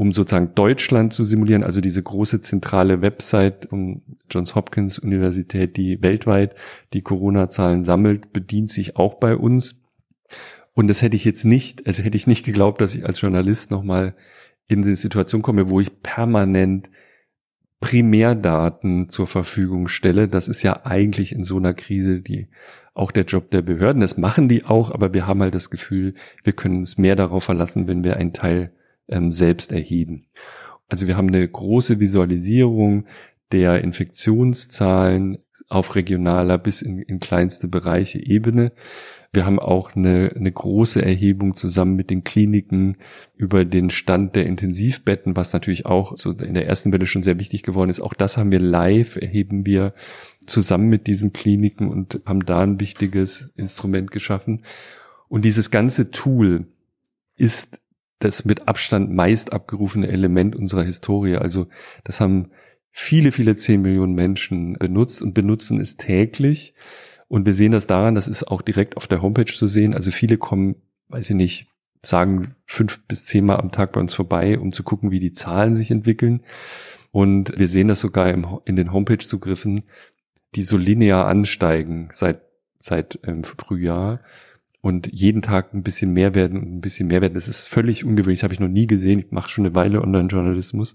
[0.00, 6.02] um sozusagen Deutschland zu simulieren, also diese große zentrale Website um Johns Hopkins Universität, die
[6.02, 6.54] weltweit
[6.94, 9.76] die Corona-Zahlen sammelt, bedient sich auch bei uns.
[10.72, 13.70] Und das hätte ich jetzt nicht, also hätte ich nicht geglaubt, dass ich als Journalist
[13.70, 14.14] nochmal
[14.68, 16.88] in die Situation komme, wo ich permanent
[17.80, 20.28] Primärdaten zur Verfügung stelle.
[20.28, 22.48] Das ist ja eigentlich in so einer Krise die
[22.94, 24.02] auch der Job der Behörden.
[24.02, 27.44] Das machen die auch, aber wir haben halt das Gefühl, wir können uns mehr darauf
[27.44, 28.72] verlassen, wenn wir einen Teil
[29.08, 30.26] ähm, selbst erheben.
[30.88, 33.06] Also wir haben eine große Visualisierung
[33.52, 38.72] der Infektionszahlen auf regionaler bis in, in kleinste Bereiche Ebene.
[39.32, 42.96] Wir haben auch eine, eine große Erhebung zusammen mit den Kliniken
[43.36, 47.38] über den Stand der Intensivbetten, was natürlich auch so in der ersten Welle schon sehr
[47.38, 48.00] wichtig geworden ist.
[48.00, 49.94] Auch das haben wir live, erheben wir
[50.50, 54.64] zusammen mit diesen Kliniken und haben da ein wichtiges Instrument geschaffen.
[55.28, 56.66] Und dieses ganze Tool
[57.36, 57.80] ist
[58.18, 61.36] das mit Abstand meist abgerufene Element unserer Historie.
[61.36, 61.68] Also
[62.04, 62.50] das haben
[62.90, 66.74] viele, viele zehn Millionen Menschen benutzt und benutzen es täglich.
[67.28, 69.94] Und wir sehen das daran, das ist auch direkt auf der Homepage zu sehen.
[69.94, 70.74] Also viele kommen,
[71.08, 71.66] weiß ich nicht,
[72.02, 75.74] sagen fünf bis zehnmal am Tag bei uns vorbei, um zu gucken, wie die Zahlen
[75.74, 76.42] sich entwickeln.
[77.12, 79.84] Und wir sehen das sogar im, in den Homepage-Zugriffen,
[80.54, 82.42] die so linear ansteigen seit,
[82.78, 84.20] seit ähm, Frühjahr
[84.80, 87.34] und jeden Tag ein bisschen mehr werden und ein bisschen mehr werden.
[87.34, 89.20] Das ist völlig ungewöhnlich, habe ich noch nie gesehen.
[89.20, 90.94] Ich mache schon eine Weile Online-Journalismus.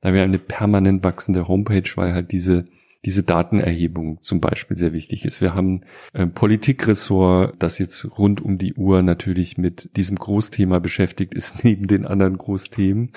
[0.00, 2.64] Da wäre eine permanent wachsende Homepage, weil halt diese
[3.06, 5.40] diese Datenerhebung zum Beispiel sehr wichtig ist.
[5.40, 11.32] Wir haben ein Politikressort, das jetzt rund um die Uhr natürlich mit diesem Großthema beschäftigt
[11.32, 13.12] ist, neben den anderen Großthemen,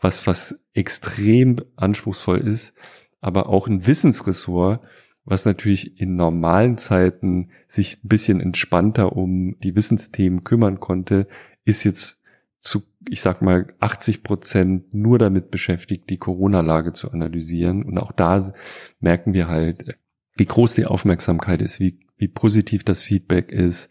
[0.00, 2.72] was, was extrem anspruchsvoll ist.
[3.20, 4.80] aber auch ein Wissensressort,
[5.24, 11.26] was natürlich in normalen Zeiten sich ein bisschen entspannter um die Wissensthemen kümmern konnte,
[11.64, 12.20] ist jetzt
[12.60, 17.84] zu, ich sag mal, 80 Prozent nur damit beschäftigt, die Corona-Lage zu analysieren.
[17.84, 18.52] Und auch da
[19.00, 19.98] merken wir halt,
[20.36, 23.88] wie groß die Aufmerksamkeit ist, wie, wie positiv das Feedback ist.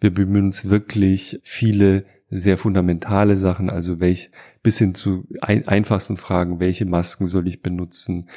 [0.00, 4.30] Wir bemühen uns wirklich viele sehr fundamentale Sachen, also welch,
[4.66, 8.28] bis hin zu ein, einfachsten Fragen, welche Masken soll ich benutzen?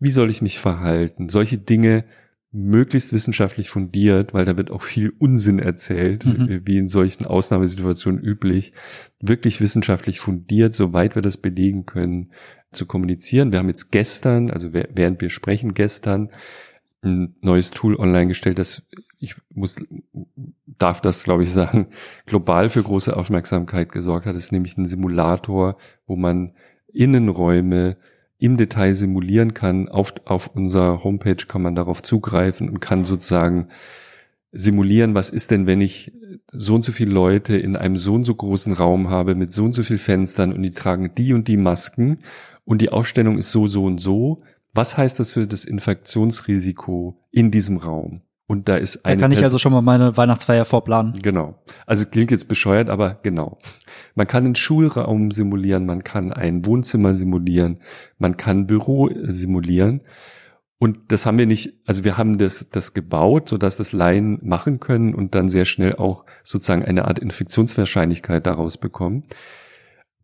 [0.00, 1.28] Wie soll ich mich verhalten?
[1.28, 2.04] Solche Dinge
[2.50, 6.62] möglichst wissenschaftlich fundiert, weil da wird auch viel Unsinn erzählt, mhm.
[6.64, 8.72] wie in solchen Ausnahmesituationen üblich,
[9.20, 12.32] wirklich wissenschaftlich fundiert, soweit wir das belegen können,
[12.72, 13.52] zu kommunizieren.
[13.52, 16.30] Wir haben jetzt gestern, also während wir sprechen gestern,
[17.06, 18.82] ein neues Tool online gestellt, das
[19.18, 19.80] ich muss,
[20.66, 21.88] darf das glaube ich sagen,
[22.26, 24.34] global für große Aufmerksamkeit gesorgt hat.
[24.34, 26.52] Das ist nämlich ein Simulator, wo man
[26.92, 27.96] Innenräume
[28.38, 29.88] im Detail simulieren kann.
[29.88, 33.68] Auf, auf unserer Homepage kann man darauf zugreifen und kann sozusagen
[34.52, 36.12] simulieren, was ist denn, wenn ich
[36.50, 39.64] so und so viele Leute in einem so und so großen Raum habe mit so
[39.64, 42.18] und so viel Fenstern und die tragen die und die Masken
[42.64, 44.38] und die Aufstellung ist so, so und so.
[44.76, 48.22] Was heißt das für das Infektionsrisiko in diesem Raum?
[48.48, 49.16] Und da ist eine.
[49.16, 51.14] Da kann ich also schon mal meine Weihnachtsfeier vorplanen.
[51.20, 51.60] Genau.
[51.84, 53.58] Also klingt jetzt bescheuert, aber genau.
[54.14, 57.80] Man kann einen Schulraum simulieren, man kann ein Wohnzimmer simulieren,
[58.18, 60.02] man kann Büro simulieren.
[60.78, 64.78] Und das haben wir nicht, also wir haben das, das gebaut, sodass das Laien machen
[64.78, 69.24] können und dann sehr schnell auch sozusagen eine Art Infektionswahrscheinlichkeit daraus bekommen.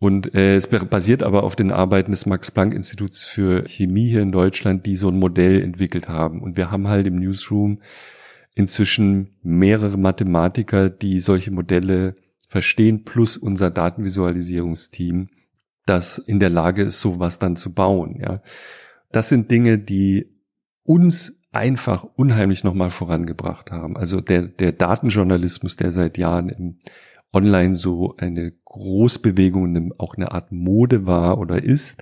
[0.03, 4.85] Und äh, es basiert aber auf den Arbeiten des Max-Planck-Instituts für Chemie hier in Deutschland,
[4.85, 6.43] die so ein Modell entwickelt haben.
[6.43, 7.79] Und wir haben halt im Newsroom
[8.57, 12.17] inzwischen mehrere Mathematiker, die solche Modelle
[12.49, 15.29] verstehen, plus unser Datenvisualisierungsteam,
[15.87, 18.19] das in der Lage ist, sowas dann zu bauen.
[18.21, 18.43] Ja,
[19.13, 20.35] das sind Dinge, die
[20.83, 23.97] uns einfach unheimlich nochmal vorangebracht haben.
[23.97, 26.79] Also der, der Datenjournalismus, der seit Jahren im
[27.33, 31.97] online so eine Großbewegung, auch eine Art Mode war oder ist,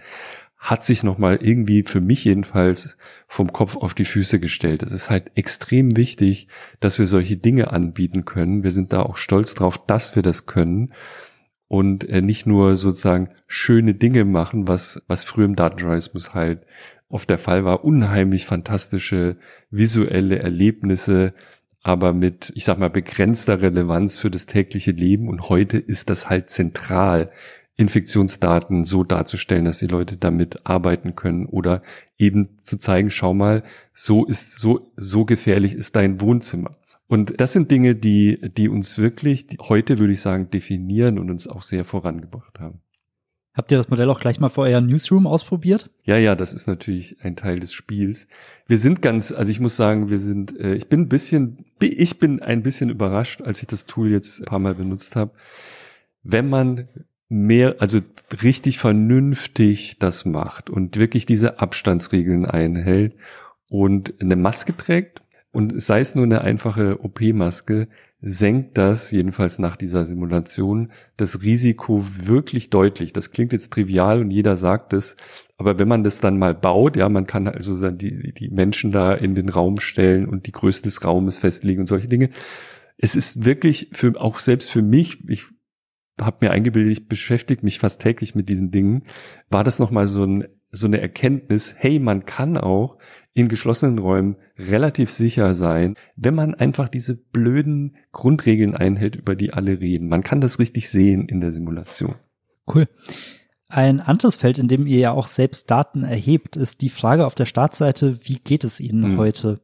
[0.61, 4.83] hat sich nochmal irgendwie für mich jedenfalls vom Kopf auf die Füße gestellt.
[4.83, 6.49] Es ist halt extrem wichtig,
[6.81, 8.63] dass wir solche Dinge anbieten können.
[8.63, 10.93] Wir sind da auch stolz drauf, dass wir das können
[11.67, 16.67] und äh, nicht nur sozusagen schöne Dinge machen, was, was früher im Datenjournalismus halt
[17.09, 19.37] oft der Fall war, unheimlich fantastische
[19.71, 21.33] visuelle Erlebnisse,
[21.83, 25.29] aber mit, ich sag mal, begrenzter Relevanz für das tägliche Leben.
[25.29, 27.31] Und heute ist das halt zentral,
[27.77, 31.81] Infektionsdaten so darzustellen, dass die Leute damit arbeiten können oder
[32.19, 33.63] eben zu zeigen, schau mal,
[33.95, 36.77] so ist, so, so gefährlich ist dein Wohnzimmer.
[37.07, 41.49] Und das sind Dinge, die, die uns wirklich heute, würde ich sagen, definieren und uns
[41.49, 42.83] auch sehr vorangebracht haben.
[43.53, 45.91] Habt ihr das Modell auch gleich mal vor euren Newsroom ausprobiert?
[46.05, 48.29] Ja, ja, das ist natürlich ein Teil des Spiels.
[48.69, 52.21] Wir sind ganz, also ich muss sagen, wir sind, äh, ich bin ein bisschen, ich
[52.21, 55.33] bin ein bisschen überrascht, als ich das Tool jetzt ein paar Mal benutzt habe.
[56.23, 56.89] Wenn man
[57.29, 58.01] mehr, also
[58.43, 63.15] richtig vernünftig das macht und wirklich diese Abstandsregeln einhält
[63.69, 67.89] und eine Maske trägt und sei es nur eine einfache OP-Maske,
[68.23, 73.13] senkt das, jedenfalls nach dieser Simulation, das Risiko wirklich deutlich.
[73.13, 75.17] Das klingt jetzt trivial und jeder sagt es,
[75.57, 79.15] aber wenn man das dann mal baut, ja, man kann also die, die Menschen da
[79.15, 82.31] in den Raum stellen und die Größe des Raumes festlegen und solche Dinge.
[82.99, 85.47] Es ist wirklich für, auch selbst für mich, ich
[86.21, 89.05] habe mir eingebildet, ich beschäftige mich fast täglich mit diesen Dingen,
[89.49, 92.99] war das nochmal so ein so eine Erkenntnis, hey, man kann auch
[93.33, 99.53] in geschlossenen Räumen relativ sicher sein, wenn man einfach diese blöden Grundregeln einhält, über die
[99.53, 100.09] alle reden.
[100.09, 102.17] Man kann das richtig sehen in der Simulation.
[102.73, 102.89] Cool.
[103.69, 107.37] Ein anderes Feld, in dem ihr ja auch selbst Daten erhebt, ist die Frage auf
[107.37, 109.17] der Startseite, wie geht es Ihnen hm.
[109.17, 109.61] heute?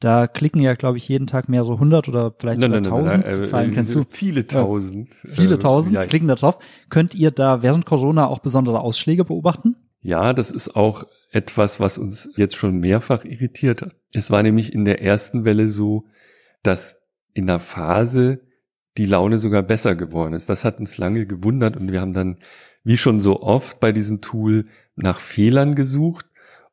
[0.00, 3.22] Da klicken ja, glaube ich, jeden Tag mehr so 100 oder vielleicht sogar 1000.
[3.22, 4.04] Nein, nein, Zahlen äh, kennst du?
[4.08, 5.10] Viele tausend.
[5.24, 6.58] Äh, viele tausend ja, klicken da drauf.
[6.88, 9.76] Könnt ihr da während Corona auch besondere Ausschläge beobachten?
[10.02, 13.96] Ja, das ist auch etwas, was uns jetzt schon mehrfach irritiert hat.
[14.14, 16.06] Es war nämlich in der ersten Welle so,
[16.62, 17.00] dass
[17.34, 18.40] in der Phase
[18.96, 20.48] die Laune sogar besser geworden ist.
[20.48, 22.38] Das hat uns lange gewundert und wir haben dann,
[22.82, 26.26] wie schon so oft bei diesem Tool, nach Fehlern gesucht,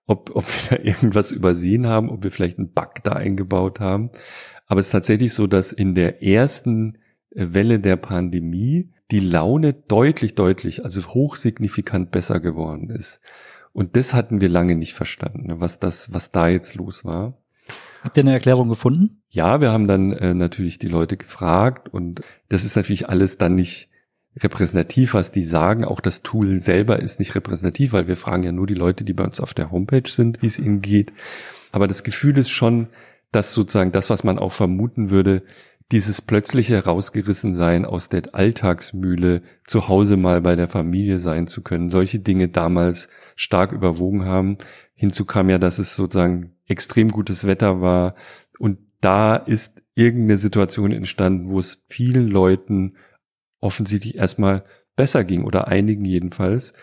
[0.05, 4.09] ob, ob wir da irgendwas übersehen haben, ob wir vielleicht einen Bug da eingebaut haben.
[4.65, 6.97] Aber es ist tatsächlich so, dass in der ersten
[7.31, 13.19] Welle der Pandemie die Laune deutlich, deutlich, also hochsignifikant besser geworden ist.
[13.73, 17.37] Und das hatten wir lange nicht verstanden, ne, was das, was da jetzt los war.
[18.01, 19.21] Habt ihr eine Erklärung gefunden?
[19.29, 23.55] Ja, wir haben dann äh, natürlich die Leute gefragt und das ist natürlich alles dann
[23.55, 23.89] nicht
[24.37, 25.83] repräsentativ, was die sagen.
[25.83, 29.13] Auch das Tool selber ist nicht repräsentativ, weil wir fragen ja nur die Leute, die
[29.13, 31.11] bei uns auf der Homepage sind, wie es ihnen geht.
[31.71, 32.87] Aber das Gefühl ist schon,
[33.31, 35.43] dass sozusagen das, was man auch vermuten würde,
[35.91, 41.89] dieses plötzliche herausgerissen aus der Alltagsmühle, zu Hause mal bei der Familie sein zu können,
[41.89, 44.57] solche Dinge damals stark überwogen haben.
[44.95, 48.15] Hinzu kam ja, dass es sozusagen extrem gutes Wetter war
[48.59, 52.97] und da ist irgendeine Situation entstanden, wo es vielen Leuten
[53.59, 54.63] offensichtlich erstmal
[54.95, 56.73] besser ging oder einigen jedenfalls.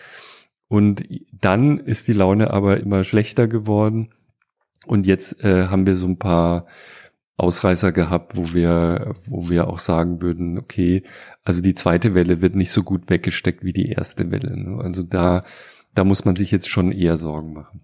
[0.68, 4.14] Und dann ist die Laune aber immer schlechter geworden.
[4.86, 6.66] Und jetzt äh, haben wir so ein paar
[7.36, 11.02] Ausreißer gehabt, wo wir, wo wir auch sagen würden, okay,
[11.42, 14.56] also die zweite Welle wird nicht so gut weggesteckt wie die erste Welle.
[14.56, 14.82] Ne?
[14.82, 15.44] Also da,
[15.94, 17.80] da muss man sich jetzt schon eher Sorgen machen.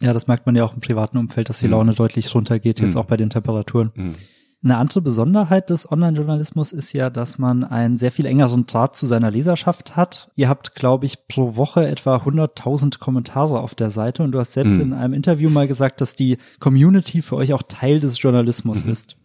[0.00, 1.72] Ja, das merkt man ja auch im privaten Umfeld, dass die mhm.
[1.72, 3.00] Laune deutlich runtergeht, jetzt mhm.
[3.00, 3.92] auch bei den Temperaturen.
[3.94, 4.14] Mhm.
[4.62, 9.06] Eine andere Besonderheit des Online-Journalismus ist ja, dass man einen sehr viel engeren Draht zu
[9.06, 10.30] seiner Leserschaft hat.
[10.34, 14.52] Ihr habt, glaube ich, pro Woche etwa 100.000 Kommentare auf der Seite und du hast
[14.52, 14.82] selbst mhm.
[14.82, 18.90] in einem Interview mal gesagt, dass die Community für euch auch Teil des Journalismus mhm.
[18.90, 19.16] ist.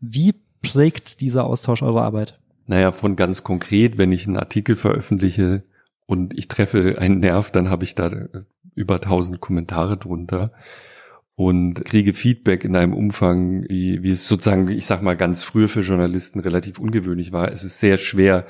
[0.00, 2.40] Wie prägt dieser Austausch eure Arbeit?
[2.66, 5.62] Naja, von ganz konkret, wenn ich einen Artikel veröffentliche
[6.06, 8.10] und ich treffe einen Nerv, dann habe ich da
[8.74, 10.50] über 1000 Kommentare drunter
[11.40, 15.70] und kriege Feedback in einem Umfang, wie, wie es sozusagen, ich sag mal, ganz früher
[15.70, 17.50] für Journalisten relativ ungewöhnlich war.
[17.50, 18.46] Es ist sehr schwer,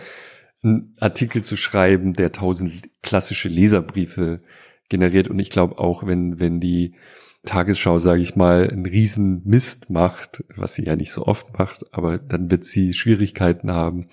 [0.65, 4.41] einen Artikel zu schreiben, der tausend klassische Leserbriefe
[4.89, 5.29] generiert.
[5.29, 6.97] Und ich glaube auch, wenn, wenn die
[7.45, 11.85] Tagesschau, sage ich mal, einen riesen Mist macht, was sie ja nicht so oft macht,
[11.93, 14.09] aber dann wird sie Schwierigkeiten haben,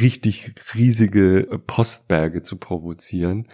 [0.00, 3.46] richtig riesige Postberge zu provozieren.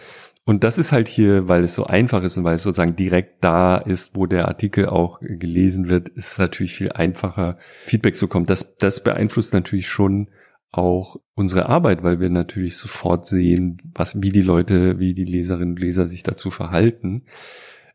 [0.49, 3.43] Und das ist halt hier, weil es so einfach ist und weil es sozusagen direkt
[3.43, 8.25] da ist, wo der Artikel auch gelesen wird, ist es natürlich viel einfacher, Feedback zu
[8.25, 8.47] bekommen.
[8.47, 10.27] Das, das beeinflusst natürlich schon
[10.71, 15.75] auch unsere Arbeit, weil wir natürlich sofort sehen, was, wie die Leute, wie die Leserinnen
[15.75, 17.25] und Leser sich dazu verhalten.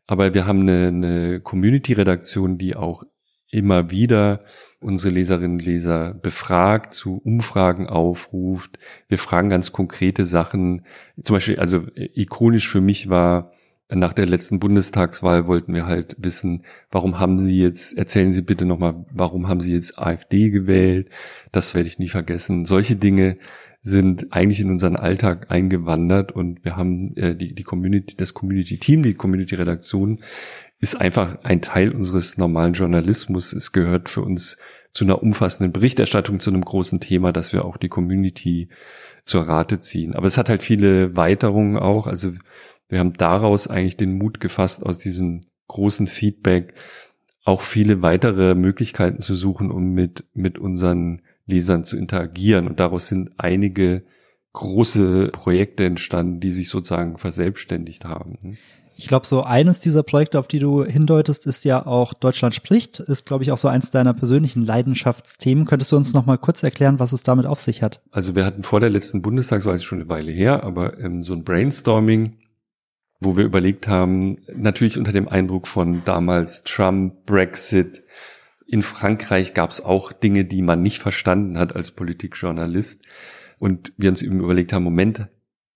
[0.07, 3.03] Aber wir haben eine, eine Community-Redaktion, die auch
[3.55, 4.41] immer wieder
[4.81, 8.77] unsere Leserinnen und Leser befragt, zu Umfragen aufruft.
[9.07, 10.85] Wir fragen ganz konkrete Sachen.
[11.23, 13.51] Zum Beispiel, also ikonisch für mich war,
[13.89, 18.65] nach der letzten Bundestagswahl wollten wir halt wissen, warum haben Sie jetzt, erzählen Sie bitte
[18.65, 21.09] nochmal, warum haben Sie jetzt AfD gewählt?
[21.51, 22.65] Das werde ich nie vergessen.
[22.65, 23.37] Solche Dinge
[23.85, 29.03] sind eigentlich in unseren Alltag eingewandert und wir haben äh, die, die Community, das Community-Team,
[29.03, 30.21] die Community-Redaktion
[30.85, 33.53] ist einfach ein Teil unseres normalen Journalismus.
[33.53, 34.55] Es gehört für uns
[34.91, 38.69] zu einer umfassenden Berichterstattung zu einem großen Thema, dass wir auch die Community
[39.23, 40.13] zur Rate ziehen.
[40.13, 42.05] Aber es hat halt viele Weiterungen auch.
[42.05, 42.33] Also
[42.87, 46.75] wir haben daraus eigentlich den Mut gefasst, aus diesem großen Feedback
[47.45, 52.67] auch viele weitere Möglichkeiten zu suchen, um mit, mit unseren Lesern zu interagieren.
[52.67, 54.03] Und daraus sind einige
[54.53, 58.59] große Projekte entstanden, die sich sozusagen verselbstständigt haben.
[58.97, 63.01] Ich glaube, so eines dieser Projekte, auf die du hindeutest, ist ja auch Deutschland spricht,
[63.01, 65.65] ist, glaube ich, auch so eins deiner persönlichen Leidenschaftsthemen.
[65.65, 68.01] Könntest du uns noch mal kurz erklären, was es damit auf sich hat?
[68.11, 71.43] Also wir hatten vor der letzten Bundestagswahl, schon eine Weile her, aber ähm, so ein
[71.43, 72.37] Brainstorming,
[73.19, 78.03] wo wir überlegt haben, natürlich unter dem Eindruck von damals Trump, Brexit,
[78.67, 83.01] in Frankreich gab es auch Dinge, die man nicht verstanden hat als Politikjournalist.
[83.59, 85.27] Und wir uns eben überlegt haben, Moment,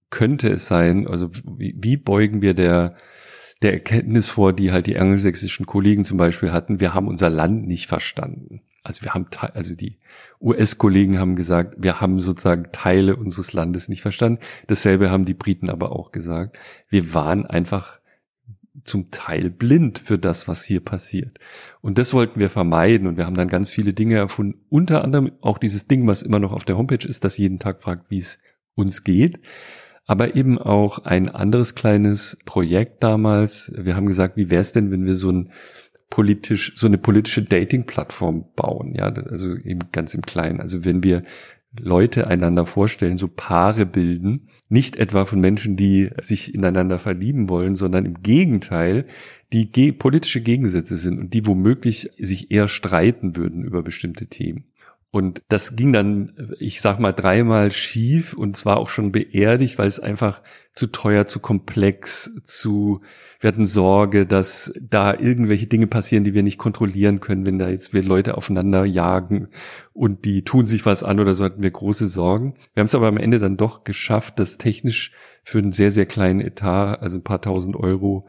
[0.10, 2.96] könnte es sein, also wie, wie beugen wir der,
[3.62, 7.68] der Erkenntnis vor, die halt die angelsächsischen Kollegen zum Beispiel hatten, wir haben unser Land
[7.68, 8.62] nicht verstanden.
[8.84, 10.00] Also wir haben, also die
[10.42, 14.40] US-Kollegen haben gesagt, wir haben sozusagen Teile unseres Landes nicht verstanden.
[14.68, 16.58] Dasselbe haben die Briten aber auch gesagt.
[16.90, 18.00] Wir waren einfach
[18.86, 21.38] zum Teil blind für das, was hier passiert.
[21.82, 24.62] Und das wollten wir vermeiden und wir haben dann ganz viele Dinge erfunden.
[24.70, 27.82] Unter anderem auch dieses Ding, was immer noch auf der Homepage ist, das jeden Tag
[27.82, 28.40] fragt, wie es
[28.76, 29.42] uns geht
[30.10, 33.72] aber eben auch ein anderes kleines Projekt damals.
[33.78, 35.52] Wir haben gesagt, wie wäre es denn, wenn wir so ein
[36.10, 40.62] politisch, so eine politische Dating-Plattform bauen, ja, also eben ganz im Kleinen.
[40.62, 41.22] Also wenn wir
[41.80, 47.76] Leute einander vorstellen, so Paare bilden, nicht etwa von Menschen, die sich ineinander verlieben wollen,
[47.76, 49.06] sondern im Gegenteil,
[49.54, 54.64] die ge politische Gegensätze sind und die womöglich sich eher streiten würden über bestimmte Themen.
[55.12, 59.88] Und das ging dann, ich sag mal, dreimal schief und zwar auch schon beerdigt, weil
[59.88, 60.44] es einfach
[60.74, 63.02] zu teuer, zu komplex, zu,
[63.40, 67.70] wir hatten Sorge, dass da irgendwelche Dinge passieren, die wir nicht kontrollieren können, wenn da
[67.70, 69.48] jetzt wir Leute aufeinander jagen
[69.94, 72.54] und die tun sich was an oder so hatten wir große Sorgen.
[72.76, 75.12] Wir haben es aber am Ende dann doch geschafft, das technisch
[75.44, 78.28] für einen sehr, sehr kleinen Etat, also ein paar tausend Euro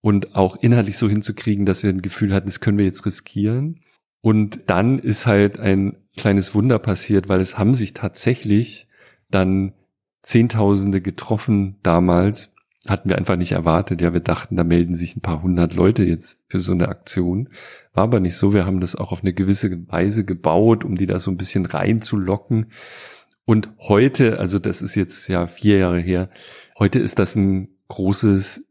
[0.00, 3.80] und auch inhaltlich so hinzukriegen, dass wir ein Gefühl hatten, das können wir jetzt riskieren.
[4.22, 8.88] Und dann ist halt ein kleines Wunder passiert, weil es haben sich tatsächlich
[9.30, 9.72] dann
[10.22, 12.52] Zehntausende getroffen damals.
[12.88, 14.00] Hatten wir einfach nicht erwartet.
[14.00, 17.48] Ja, wir dachten, da melden sich ein paar hundert Leute jetzt für so eine Aktion.
[17.92, 18.52] War aber nicht so.
[18.52, 21.64] Wir haben das auch auf eine gewisse Weise gebaut, um die da so ein bisschen
[21.64, 22.72] reinzulocken.
[23.44, 26.30] Und heute, also das ist jetzt ja vier Jahre her,
[26.78, 28.68] heute ist das ein großes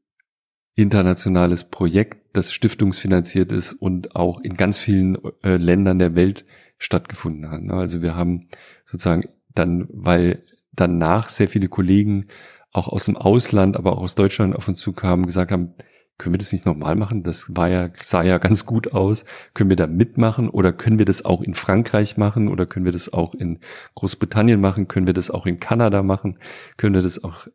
[0.76, 6.46] internationales Projekt, das stiftungsfinanziert ist und auch in ganz vielen äh, Ländern der Welt
[6.78, 7.62] stattgefunden hat.
[7.62, 7.74] Ne?
[7.74, 8.48] Also wir haben
[8.84, 12.28] sozusagen dann, weil danach sehr viele Kollegen
[12.72, 15.74] auch aus dem Ausland, aber auch aus Deutschland auf uns zukamen, gesagt haben,
[16.18, 17.24] können wir das nicht nochmal machen?
[17.24, 19.26] Das war ja, sah ja ganz gut aus.
[19.54, 22.94] Können wir da mitmachen oder können wir das auch in Frankreich machen oder können wir
[22.94, 23.60] das auch in
[23.96, 24.88] Großbritannien machen?
[24.88, 26.40] Können wir das auch in Kanada machen?
[26.78, 27.48] Können wir das auch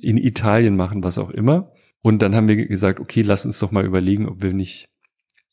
[0.00, 1.72] in Italien machen, was auch immer?
[2.00, 4.88] Und dann haben wir gesagt, okay, lass uns doch mal überlegen, ob wir nicht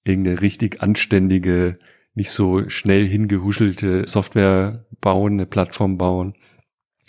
[0.03, 1.79] irgendeine richtig anständige,
[2.15, 6.33] nicht so schnell hingehuschelte Software bauen, eine Plattform bauen.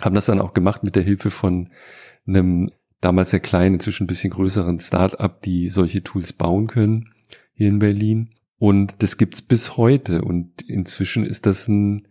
[0.00, 1.70] Haben das dann auch gemacht mit der Hilfe von
[2.26, 7.10] einem damals sehr kleinen, inzwischen ein bisschen größeren Start-up, die solche Tools bauen können
[7.54, 8.30] hier in Berlin.
[8.58, 10.22] Und das gibt's bis heute.
[10.22, 12.08] Und inzwischen ist das ein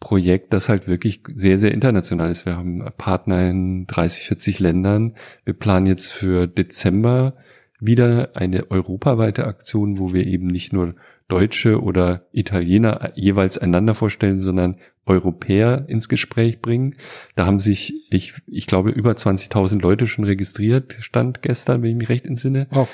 [0.00, 2.46] Projekt, das halt wirklich sehr, sehr international ist.
[2.46, 5.14] Wir haben Partner in 30, 40 Ländern.
[5.44, 7.36] Wir planen jetzt für Dezember
[7.80, 10.94] wieder eine europaweite Aktion, wo wir eben nicht nur
[11.28, 14.76] Deutsche oder Italiener jeweils einander vorstellen, sondern
[15.06, 16.96] Europäer ins Gespräch bringen.
[17.36, 21.96] Da haben sich, ich, ich glaube, über 20.000 Leute schon registriert, stand gestern, wenn ich
[21.96, 22.68] mich recht entsinne.
[22.72, 22.86] Oh.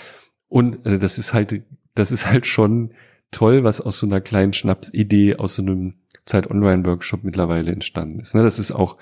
[0.48, 1.62] Und äh, das ist halt,
[1.94, 2.92] das ist halt schon
[3.30, 8.20] toll, was aus so einer kleinen Schnapsidee, aus so einem Zeit Online Workshop mittlerweile entstanden
[8.20, 8.34] ist.
[8.34, 8.96] Ne, das ist auch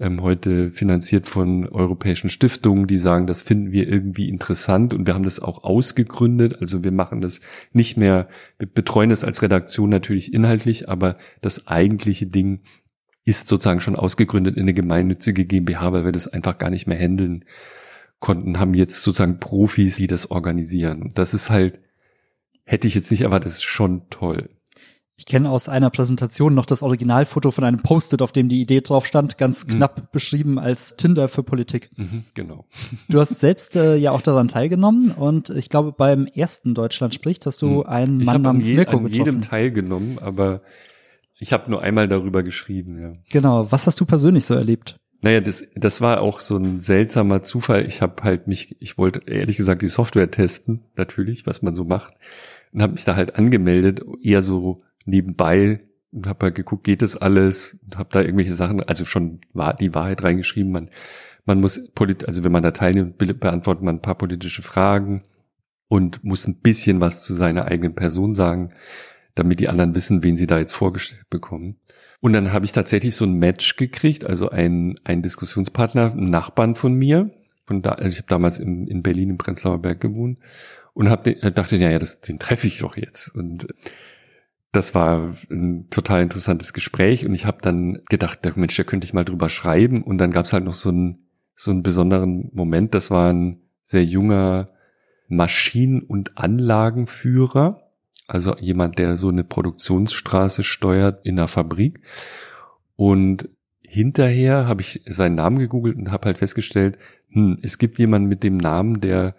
[0.00, 5.14] ähm, heute finanziert von europäischen Stiftungen, die sagen, das finden wir irgendwie interessant und wir
[5.14, 6.60] haben das auch ausgegründet.
[6.60, 7.40] Also wir machen das
[7.72, 8.28] nicht mehr,
[8.58, 12.60] wir betreuen das als Redaktion natürlich inhaltlich, aber das eigentliche Ding
[13.24, 16.98] ist sozusagen schon ausgegründet in eine gemeinnützige GmbH, weil wir das einfach gar nicht mehr
[16.98, 17.44] handeln
[18.20, 21.10] konnten, haben jetzt sozusagen Profis, die das organisieren.
[21.14, 21.78] Das ist halt,
[22.64, 24.50] hätte ich jetzt nicht erwartet, ist schon toll.
[25.16, 28.80] Ich kenne aus einer Präsentation noch das Originalfoto von einem Post-it, auf dem die Idee
[28.80, 29.72] drauf stand, ganz mhm.
[29.72, 30.08] knapp mhm.
[30.10, 31.90] beschrieben als Tinder für Politik.
[31.96, 32.64] Mhm, genau.
[33.08, 37.46] Du hast selbst äh, ja auch daran teilgenommen und ich glaube beim ersten Deutschland spricht
[37.46, 37.82] hast du mhm.
[37.82, 39.26] einen ich Mann namens je, Mirko an getroffen.
[39.26, 40.62] jedem teilgenommen, aber
[41.38, 43.00] ich habe nur einmal darüber geschrieben.
[43.00, 43.12] Ja.
[43.30, 43.70] Genau.
[43.70, 44.98] Was hast du persönlich so erlebt?
[45.20, 47.86] Naja, das, das war auch so ein seltsamer Zufall.
[47.86, 51.84] Ich habe halt mich, ich wollte ehrlich gesagt die Software testen, natürlich, was man so
[51.84, 52.14] macht,
[52.72, 55.80] und habe mich da halt angemeldet, eher so nebenbei
[56.12, 59.40] und habe halt geguckt, geht das alles und habe da irgendwelche Sachen, also schon
[59.80, 60.72] die Wahrheit reingeschrieben.
[60.72, 60.90] Man,
[61.44, 65.24] man muss, polit, also wenn man da teilnimmt, beantwortet man ein paar politische Fragen
[65.88, 68.72] und muss ein bisschen was zu seiner eigenen Person sagen,
[69.34, 71.76] damit die anderen wissen, wen sie da jetzt vorgestellt bekommen.
[72.20, 76.74] Und dann habe ich tatsächlich so ein Match gekriegt, also ein, ein Diskussionspartner, ein Nachbarn
[76.74, 77.30] von mir.
[77.66, 80.38] Von da, also ich habe damals in, in Berlin im Prenzlauer Berg gewohnt
[80.94, 83.34] und hab, dachte, ja, ja, das, den treffe ich doch jetzt.
[83.34, 83.66] Und
[84.76, 89.14] das war ein total interessantes Gespräch und ich habe dann gedacht, Mensch, da könnte ich
[89.14, 92.94] mal drüber schreiben und dann gab es halt noch so einen so einen besonderen Moment.
[92.94, 94.70] Das war ein sehr junger
[95.28, 97.90] Maschinen- und Anlagenführer,
[98.26, 102.00] also jemand, der so eine Produktionsstraße steuert in einer Fabrik.
[102.96, 103.48] Und
[103.82, 106.98] hinterher habe ich seinen Namen gegoogelt und habe halt festgestellt,
[107.30, 109.36] hm, es gibt jemanden mit dem Namen, der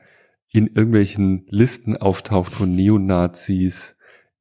[0.52, 3.95] in irgendwelchen Listen auftaucht von Neonazis,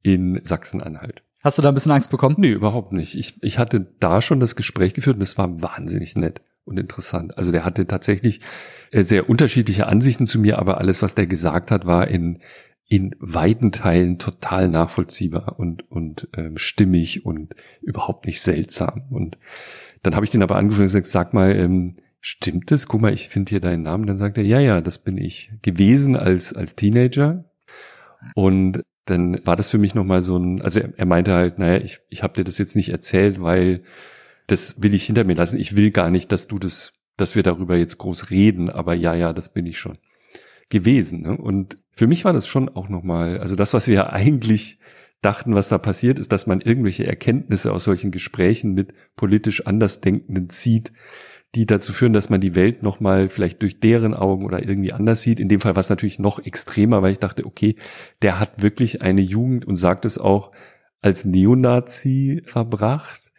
[0.04, 1.22] in Sachsen-Anhalt.
[1.42, 2.36] Hast du da ein bisschen Angst bekommen?
[2.38, 3.16] Nee, überhaupt nicht.
[3.16, 7.36] Ich, ich hatte da schon das Gespräch geführt und es war wahnsinnig nett und interessant.
[7.36, 8.40] Also der hatte tatsächlich
[8.92, 12.40] äh, sehr unterschiedliche Ansichten zu mir, aber alles, was der gesagt hat, war in,
[12.88, 19.02] in weiten Teilen total nachvollziehbar und, und ähm, stimmig und überhaupt nicht seltsam.
[19.10, 19.38] Und
[20.02, 22.88] dann habe ich den aber angerufen und gesagt, sag mal, ähm, stimmt es?
[22.88, 24.06] Guck mal, ich finde hier deinen Namen.
[24.06, 27.44] Dann sagt er, ja, ja, das bin ich gewesen als, als Teenager.
[28.34, 31.82] Und dann war das für mich nochmal so ein, also er, er meinte halt, naja,
[31.82, 33.82] ich, ich habe dir das jetzt nicht erzählt, weil
[34.46, 35.58] das will ich hinter mir lassen.
[35.58, 39.14] Ich will gar nicht, dass du das, dass wir darüber jetzt groß reden, aber ja,
[39.14, 39.98] ja, das bin ich schon
[40.70, 41.22] gewesen.
[41.22, 41.36] Ne?
[41.36, 44.78] Und für mich war das schon auch nochmal, also das, was wir eigentlich
[45.20, 50.50] dachten, was da passiert, ist, dass man irgendwelche Erkenntnisse aus solchen Gesprächen mit politisch Andersdenkenden
[50.50, 50.92] zieht,
[51.54, 55.22] die dazu führen, dass man die Welt nochmal vielleicht durch deren Augen oder irgendwie anders
[55.22, 55.38] sieht.
[55.38, 57.76] In dem Fall war es natürlich noch extremer, weil ich dachte, okay,
[58.22, 60.52] der hat wirklich eine Jugend und sagt es auch
[61.00, 63.32] als Neonazi verbracht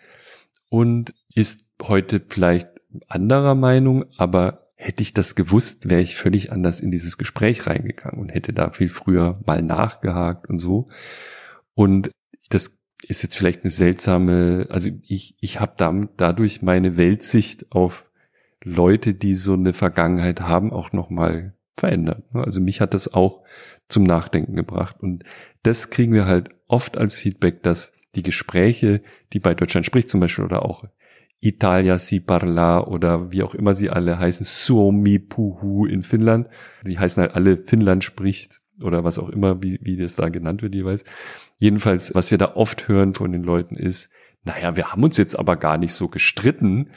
[0.70, 2.70] und ist heute vielleicht
[3.08, 8.20] anderer Meinung, aber hätte ich das gewusst, wäre ich völlig anders in dieses Gespräch reingegangen
[8.20, 10.90] und hätte da viel früher mal nachgehakt und so.
[11.74, 12.12] Und
[12.50, 12.78] das
[13.08, 18.10] ist jetzt vielleicht eine seltsame, also ich, ich habe dadurch meine Weltsicht auf
[18.64, 22.24] Leute, die so eine Vergangenheit haben, auch nochmal verändert.
[22.34, 23.44] Also mich hat das auch
[23.90, 24.98] zum Nachdenken gebracht.
[25.00, 25.24] Und
[25.64, 29.02] das kriegen wir halt oft als Feedback, dass die Gespräche,
[29.34, 30.86] die bei Deutschland spricht zum Beispiel oder auch
[31.42, 36.48] Italia si parla oder wie auch immer sie alle heißen, Suomi puhu in Finnland.
[36.84, 40.62] Die heißen halt alle Finnland spricht oder was auch immer, wie, wie das da genannt
[40.62, 41.04] wird jeweils.
[41.58, 44.10] Jedenfalls, was wir da oft hören von den Leuten ist,
[44.44, 46.92] naja, wir haben uns jetzt aber gar nicht so gestritten.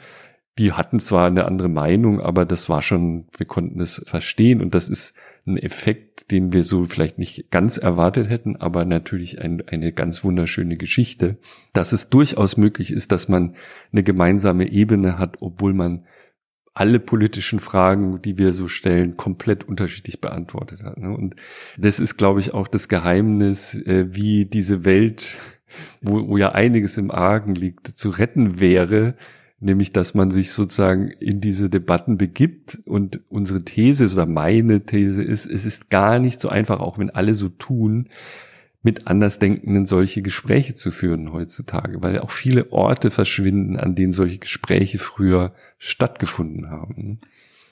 [0.57, 4.75] Die hatten zwar eine andere Meinung, aber das war schon, wir konnten es verstehen und
[4.75, 5.15] das ist
[5.47, 10.23] ein Effekt, den wir so vielleicht nicht ganz erwartet hätten, aber natürlich ein, eine ganz
[10.23, 11.37] wunderschöne Geschichte,
[11.73, 13.55] dass es durchaus möglich ist, dass man
[13.91, 16.05] eine gemeinsame Ebene hat, obwohl man
[16.73, 20.97] alle politischen Fragen, die wir so stellen, komplett unterschiedlich beantwortet hat.
[20.97, 21.15] Ne?
[21.15, 21.35] Und
[21.77, 25.37] das ist, glaube ich, auch das Geheimnis, äh, wie diese Welt,
[26.01, 29.15] wo, wo ja einiges im Argen liegt, zu retten wäre,
[29.59, 35.23] nämlich dass man sich sozusagen in diese Debatten begibt und unsere These oder meine These
[35.23, 38.07] ist, es ist gar nicht so einfach, auch wenn alle so tun,
[38.81, 44.37] mit Andersdenkenden solche Gespräche zu führen heutzutage, weil auch viele Orte verschwinden, an denen solche
[44.37, 47.19] Gespräche früher stattgefunden haben.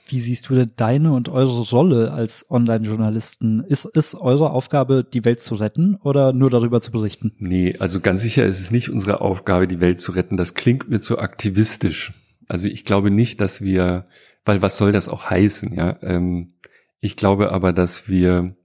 [0.10, 3.62] Wie siehst du denn deine und eure Rolle als Online-Journalisten?
[3.62, 7.34] Ist, ist eure Aufgabe, die Welt zu retten oder nur darüber zu berichten?
[7.40, 10.38] Nee, also ganz sicher ist es nicht unsere Aufgabe, die Welt zu retten.
[10.38, 12.14] Das klingt mir zu aktivistisch.
[12.48, 14.08] Also ich glaube nicht, dass wir,
[14.46, 15.98] weil was soll das auch heißen, ja?
[16.02, 16.54] Ähm,
[17.00, 18.56] ich glaube aber, dass wir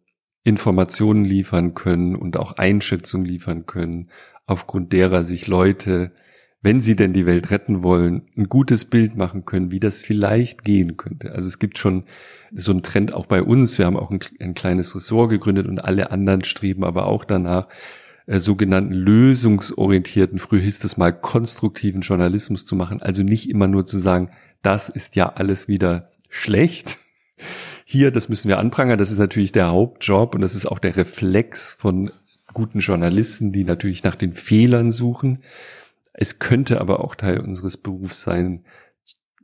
[0.45, 4.11] Informationen liefern können und auch Einschätzungen liefern können,
[4.47, 6.13] aufgrund derer sich Leute
[6.63, 10.63] wenn sie denn die Welt retten wollen, ein gutes Bild machen können, wie das vielleicht
[10.63, 11.33] gehen könnte.
[11.33, 12.05] Also es gibt schon
[12.53, 13.79] so einen Trend auch bei uns.
[13.79, 17.67] Wir haben auch ein, ein kleines Ressort gegründet und alle anderen streben aber auch danach,
[18.27, 23.03] äh, sogenannten lösungsorientierten, früher hieß es mal konstruktiven Journalismus zu machen.
[23.03, 24.31] Also nicht immer nur zu sagen,
[24.63, 27.01] das ist ja alles wieder schlecht.
[27.93, 28.99] Hier, das müssen wir anprangern.
[28.99, 32.11] Das ist natürlich der Hauptjob und das ist auch der Reflex von
[32.53, 35.39] guten Journalisten, die natürlich nach den Fehlern suchen
[36.13, 38.65] es könnte aber auch Teil unseres Berufs sein,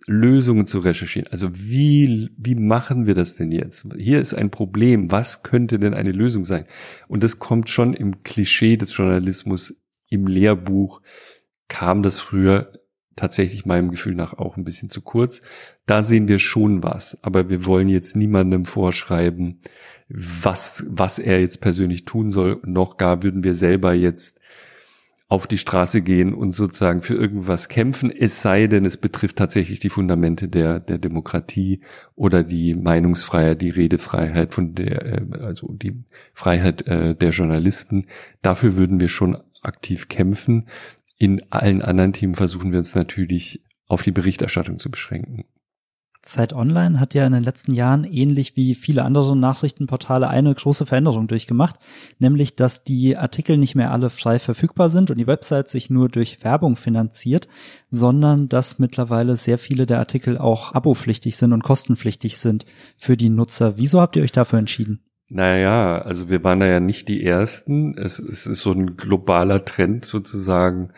[0.07, 1.29] Lösungen zu recherchieren.
[1.31, 3.87] Also wie, wie machen wir das denn jetzt?
[3.97, 5.11] Hier ist ein Problem.
[5.11, 6.65] Was könnte denn eine Lösung sein?
[7.09, 9.77] Und das kommt schon im Klischee des Journalismus,
[10.09, 11.03] im Lehrbuch
[11.69, 12.73] kam das früher
[13.19, 15.43] tatsächlich meinem Gefühl nach auch ein bisschen zu kurz.
[15.87, 19.61] Da sehen wir schon was, aber wir wollen jetzt niemandem vorschreiben,
[20.09, 22.61] was, was er jetzt persönlich tun soll.
[22.65, 24.41] Noch gar würden wir selber jetzt
[25.31, 29.79] auf die Straße gehen und sozusagen für irgendwas kämpfen, es sei denn, es betrifft tatsächlich
[29.79, 31.83] die Fundamente der, der Demokratie
[32.17, 36.03] oder die Meinungsfreiheit, die Redefreiheit von der, äh, also die
[36.33, 38.07] Freiheit äh, der Journalisten.
[38.41, 40.69] Dafür würden wir schon aktiv kämpfen.
[41.19, 45.45] In allen anderen Themen versuchen wir uns natürlich auf die Berichterstattung zu beschränken.
[46.23, 50.85] Zeit Online hat ja in den letzten Jahren ähnlich wie viele andere Nachrichtenportale eine große
[50.85, 51.77] Veränderung durchgemacht,
[52.19, 56.09] nämlich dass die Artikel nicht mehr alle frei verfügbar sind und die Website sich nur
[56.09, 57.49] durch Werbung finanziert,
[57.89, 62.67] sondern dass mittlerweile sehr viele der Artikel auch abopflichtig sind und kostenpflichtig sind
[62.97, 63.79] für die Nutzer.
[63.79, 65.01] Wieso habt ihr euch dafür entschieden?
[65.31, 67.97] Naja, also wir waren da ja nicht die Ersten.
[67.99, 70.91] Es, es ist so ein globaler Trend sozusagen,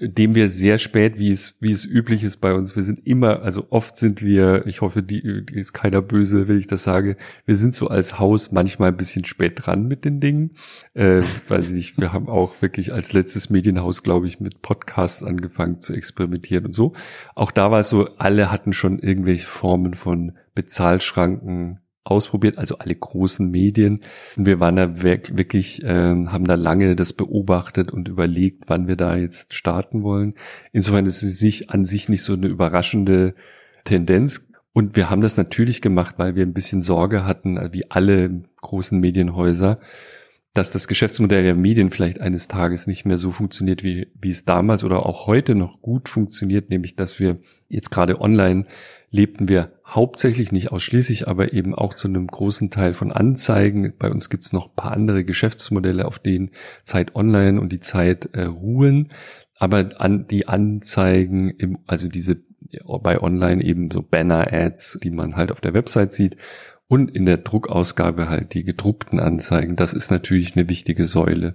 [0.00, 3.42] dem wir sehr spät, wie es, wie es üblich ist bei uns, wir sind immer,
[3.42, 7.16] also oft sind wir, ich hoffe, die, die ist keiner böse, wenn ich das sage,
[7.44, 10.52] wir sind so als Haus manchmal ein bisschen spät dran mit den Dingen.
[10.94, 15.22] Äh, weiß ich nicht, wir haben auch wirklich als letztes Medienhaus, glaube ich, mit Podcasts
[15.22, 16.94] angefangen zu experimentieren und so.
[17.34, 22.94] Auch da war es so, alle hatten schon irgendwelche Formen von Bezahlschranken, ausprobiert, also alle
[22.94, 24.00] großen Medien.
[24.36, 25.86] Und wir waren da wirklich, äh,
[26.26, 30.34] haben da lange das beobachtet und überlegt, wann wir da jetzt starten wollen.
[30.72, 33.34] Insofern ist es sich an sich nicht so eine überraschende
[33.84, 34.46] Tendenz.
[34.72, 38.98] Und wir haben das natürlich gemacht, weil wir ein bisschen Sorge hatten, wie alle großen
[38.98, 39.78] Medienhäuser,
[40.52, 44.44] dass das Geschäftsmodell der Medien vielleicht eines Tages nicht mehr so funktioniert, wie, wie es
[44.44, 47.38] damals oder auch heute noch gut funktioniert, nämlich dass wir
[47.68, 48.66] jetzt gerade online
[49.10, 53.92] lebten wir hauptsächlich, nicht ausschließlich, aber eben auch zu einem großen Teil von Anzeigen.
[53.98, 56.50] Bei uns gibt's noch paar andere Geschäftsmodelle, auf denen
[56.84, 59.12] Zeit Online und die Zeit äh, ruhen.
[59.56, 62.40] Aber an die Anzeigen, im, also diese
[63.02, 66.36] bei Online eben so Banner-Ads, die man halt auf der Website sieht,
[66.86, 71.54] und in der Druckausgabe halt die gedruckten Anzeigen, das ist natürlich eine wichtige Säule.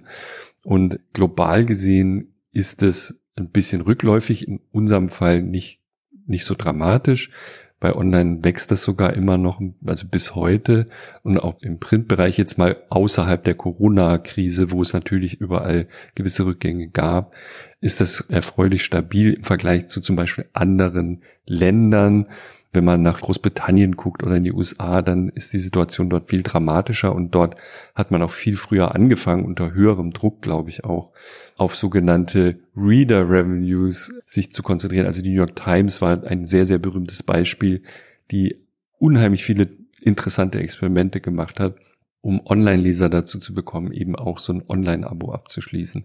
[0.64, 5.80] Und global gesehen ist es ein bisschen rückläufig, in unserem Fall nicht
[6.26, 7.30] nicht so dramatisch.
[7.78, 10.88] Bei Online wächst das sogar immer noch, also bis heute
[11.22, 16.88] und auch im Printbereich jetzt mal außerhalb der Corona-Krise, wo es natürlich überall gewisse Rückgänge
[16.88, 17.34] gab,
[17.82, 22.28] ist das erfreulich stabil im Vergleich zu zum Beispiel anderen Ländern.
[22.76, 26.44] Wenn man nach Großbritannien guckt oder in die USA, dann ist die Situation dort viel
[26.44, 27.56] dramatischer und dort
[27.96, 31.10] hat man auch viel früher angefangen, unter höherem Druck, glaube ich, auch
[31.56, 35.06] auf sogenannte Reader Revenues sich zu konzentrieren.
[35.06, 37.82] Also die New York Times war ein sehr, sehr berühmtes Beispiel,
[38.30, 38.60] die
[38.98, 39.68] unheimlich viele
[40.00, 41.76] interessante Experimente gemacht hat,
[42.20, 46.04] um Online-Leser dazu zu bekommen, eben auch so ein Online-Abo abzuschließen.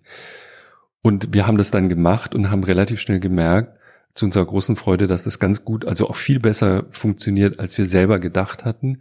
[1.01, 3.77] Und wir haben das dann gemacht und haben relativ schnell gemerkt,
[4.13, 7.85] zu unserer großen Freude, dass das ganz gut, also auch viel besser funktioniert, als wir
[7.85, 8.99] selber gedacht hatten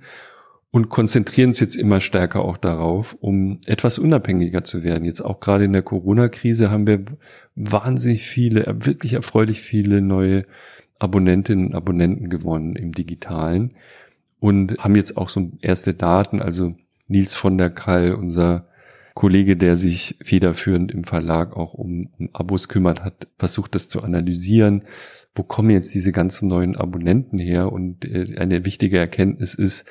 [0.71, 5.05] und konzentrieren uns jetzt immer stärker auch darauf, um etwas unabhängiger zu werden.
[5.05, 7.05] Jetzt auch gerade in der Corona-Krise haben wir
[7.57, 10.45] wahnsinnig viele, wirklich erfreulich viele neue
[10.99, 13.73] Abonnentinnen und Abonnenten gewonnen im Digitalen
[14.39, 16.75] und haben jetzt auch so erste Daten, also
[17.09, 18.67] Nils von der Kall, unser
[19.15, 24.03] Kollege, der sich federführend im Verlag auch um, um Abos kümmert, hat versucht, das zu
[24.03, 24.85] analysieren.
[25.35, 27.73] Wo kommen jetzt diese ganzen neuen Abonnenten her?
[27.73, 29.85] Und äh, eine wichtige Erkenntnis ist,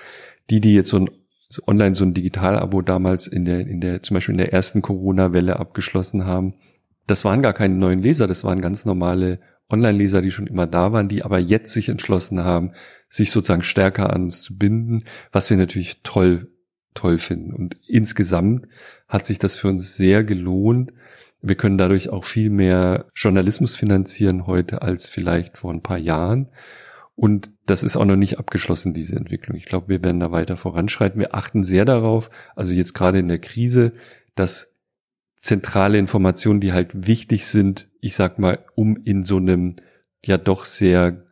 [0.50, 1.10] die, die jetzt so ein
[1.52, 4.84] so online so ein Digital-Abo damals in der, in der, zum Beispiel in der ersten
[4.84, 6.54] Corona-Welle abgeschlossen haben,
[7.08, 10.92] das waren gar keine neuen Leser, das waren ganz normale Online-Leser, die schon immer da
[10.92, 12.74] waren, die aber jetzt sich entschlossen haben,
[13.08, 16.52] sich sozusagen stärker an uns zu binden, was wir natürlich toll
[17.00, 17.54] toll finden.
[17.54, 18.68] Und insgesamt
[19.08, 20.92] hat sich das für uns sehr gelohnt.
[21.42, 26.50] Wir können dadurch auch viel mehr Journalismus finanzieren heute als vielleicht vor ein paar Jahren.
[27.16, 29.58] Und das ist auch noch nicht abgeschlossen, diese Entwicklung.
[29.58, 31.20] Ich glaube, wir werden da weiter voranschreiten.
[31.20, 33.94] Wir achten sehr darauf, also jetzt gerade in der Krise,
[34.36, 34.76] dass
[35.36, 39.78] zentrale Informationen, die halt wichtig sind, ich sag mal, um in so einem
[40.24, 41.26] ja doch sehr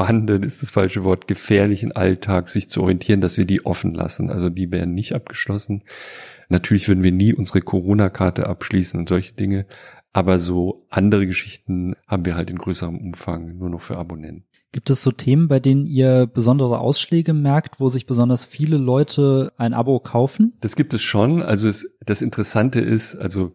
[0.00, 4.30] spannenden ist das falsche Wort, gefährlichen Alltag sich zu orientieren, dass wir die offen lassen.
[4.30, 5.82] Also die werden nicht abgeschlossen.
[6.48, 9.66] Natürlich würden wir nie unsere Corona-Karte abschließen und solche Dinge.
[10.14, 14.46] Aber so andere Geschichten haben wir halt in größerem Umfang nur noch für Abonnenten.
[14.72, 19.52] Gibt es so Themen, bei denen ihr besondere Ausschläge merkt, wo sich besonders viele Leute
[19.58, 20.54] ein Abo kaufen?
[20.60, 21.42] Das gibt es schon.
[21.42, 23.52] Also es, das Interessante ist, also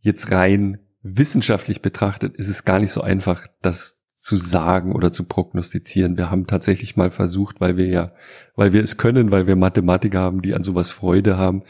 [0.00, 5.24] jetzt rein wissenschaftlich betrachtet, ist es gar nicht so einfach, das zu sagen oder zu
[5.24, 6.18] prognostizieren.
[6.18, 8.12] Wir haben tatsächlich mal versucht, weil wir ja,
[8.56, 11.62] weil wir es können, weil wir Mathematiker haben, die an sowas Freude haben,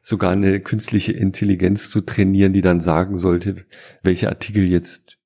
[0.00, 3.66] sogar eine künstliche Intelligenz zu trainieren, die dann sagen sollte,
[4.02, 5.18] welche Artikel jetzt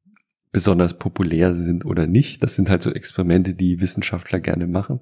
[0.52, 2.42] besonders populär sind oder nicht.
[2.42, 5.00] Das sind halt so Experimente, die Wissenschaftler gerne machen.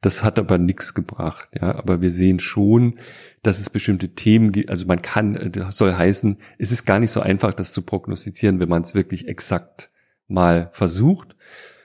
[0.00, 1.74] Das hat aber nichts gebracht, ja.
[1.74, 3.00] Aber wir sehen schon,
[3.42, 4.70] dass es bestimmte Themen gibt.
[4.70, 8.60] Also man kann, das soll heißen, es ist gar nicht so einfach, das zu prognostizieren,
[8.60, 9.90] wenn man es wirklich exakt
[10.28, 11.36] mal versucht.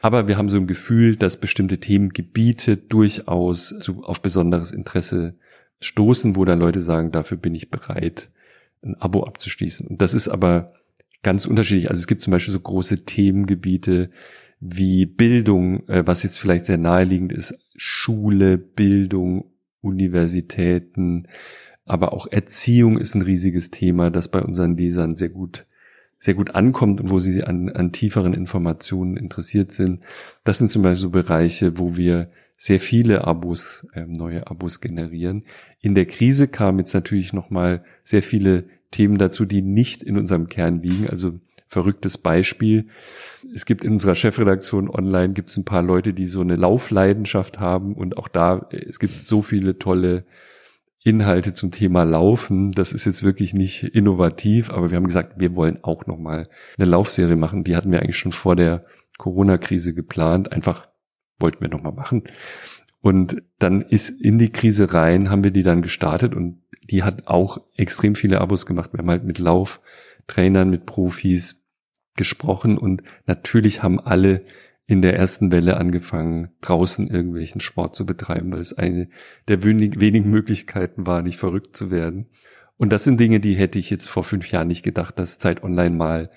[0.02, 5.36] Aber wir haben so ein Gefühl, dass bestimmte Themengebiete durchaus zu, auf besonderes Interesse
[5.80, 8.30] stoßen, wo dann Leute sagen, dafür bin ich bereit,
[8.84, 9.88] ein Abo abzuschließen.
[9.88, 10.74] Und das ist aber
[11.24, 11.90] ganz unterschiedlich.
[11.90, 14.10] Also es gibt zum Beispiel so große Themengebiete
[14.60, 19.46] wie Bildung, äh, was jetzt vielleicht sehr naheliegend ist, Schule, Bildung,
[19.82, 21.28] Universitäten,
[21.86, 25.66] aber auch Erziehung ist ein riesiges Thema, das bei unseren Lesern sehr gut
[26.22, 30.02] sehr gut ankommt und wo sie an, an tieferen Informationen interessiert sind.
[30.44, 35.46] Das sind zum Beispiel so Bereiche, wo wir sehr viele Abos, äh, neue Abos generieren.
[35.82, 40.48] In der Krise kamen jetzt natürlich nochmal sehr viele Themen dazu, die nicht in unserem
[40.48, 41.10] Kern liegen.
[41.10, 42.86] Also verrücktes Beispiel.
[43.56, 47.60] Es gibt in unserer Chefredaktion online gibt es ein paar Leute, die so eine Laufleidenschaft
[47.60, 50.26] haben und auch da, es gibt so viele tolle
[51.04, 52.72] Inhalte zum Thema Laufen.
[52.72, 56.48] Das ist jetzt wirklich nicht innovativ, aber wir haben gesagt, wir wollen auch nochmal
[56.78, 57.64] eine Laufserie machen.
[57.64, 58.86] Die hatten wir eigentlich schon vor der
[59.18, 60.52] Corona-Krise geplant.
[60.52, 60.90] Einfach
[61.40, 62.24] wollten wir nochmal machen.
[63.02, 67.28] Und dann ist in die Krise rein, haben wir die dann gestartet und die hat
[67.28, 68.94] auch extrem viele Abos gemacht.
[68.94, 71.64] Wir haben halt mit Lauftrainern, mit Profis
[72.16, 74.44] gesprochen und natürlich haben alle
[74.92, 79.08] in der ersten Welle angefangen, draußen irgendwelchen Sport zu betreiben, weil es eine
[79.48, 82.26] der wenigen Möglichkeiten war, nicht verrückt zu werden.
[82.76, 85.64] Und das sind Dinge, die hätte ich jetzt vor fünf Jahren nicht gedacht, dass Zeit
[85.64, 86.30] Online mal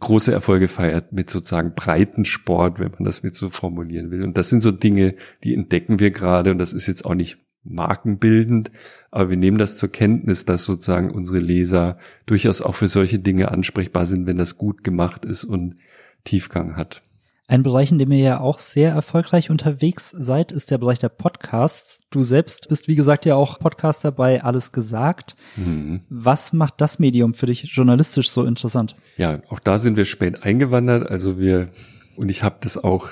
[0.00, 4.24] große Erfolge feiert mit sozusagen breiten Sport, wenn man das mit so formulieren will.
[4.24, 7.38] Und das sind so Dinge, die entdecken wir gerade und das ist jetzt auch nicht
[7.62, 8.72] markenbildend,
[9.12, 11.96] aber wir nehmen das zur Kenntnis, dass sozusagen unsere Leser
[12.26, 15.76] durchaus auch für solche Dinge ansprechbar sind, wenn das gut gemacht ist und
[16.24, 17.04] Tiefgang hat.
[17.50, 21.08] Ein Bereich, in dem ihr ja auch sehr erfolgreich unterwegs seid, ist der Bereich der
[21.08, 22.00] Podcasts.
[22.10, 25.34] Du selbst bist, wie gesagt, ja auch Podcaster bei Alles gesagt.
[25.56, 26.02] Mhm.
[26.08, 28.94] Was macht das Medium für dich journalistisch so interessant?
[29.16, 31.10] Ja, auch da sind wir spät eingewandert.
[31.10, 31.70] Also wir,
[32.14, 33.08] und ich habe das auch,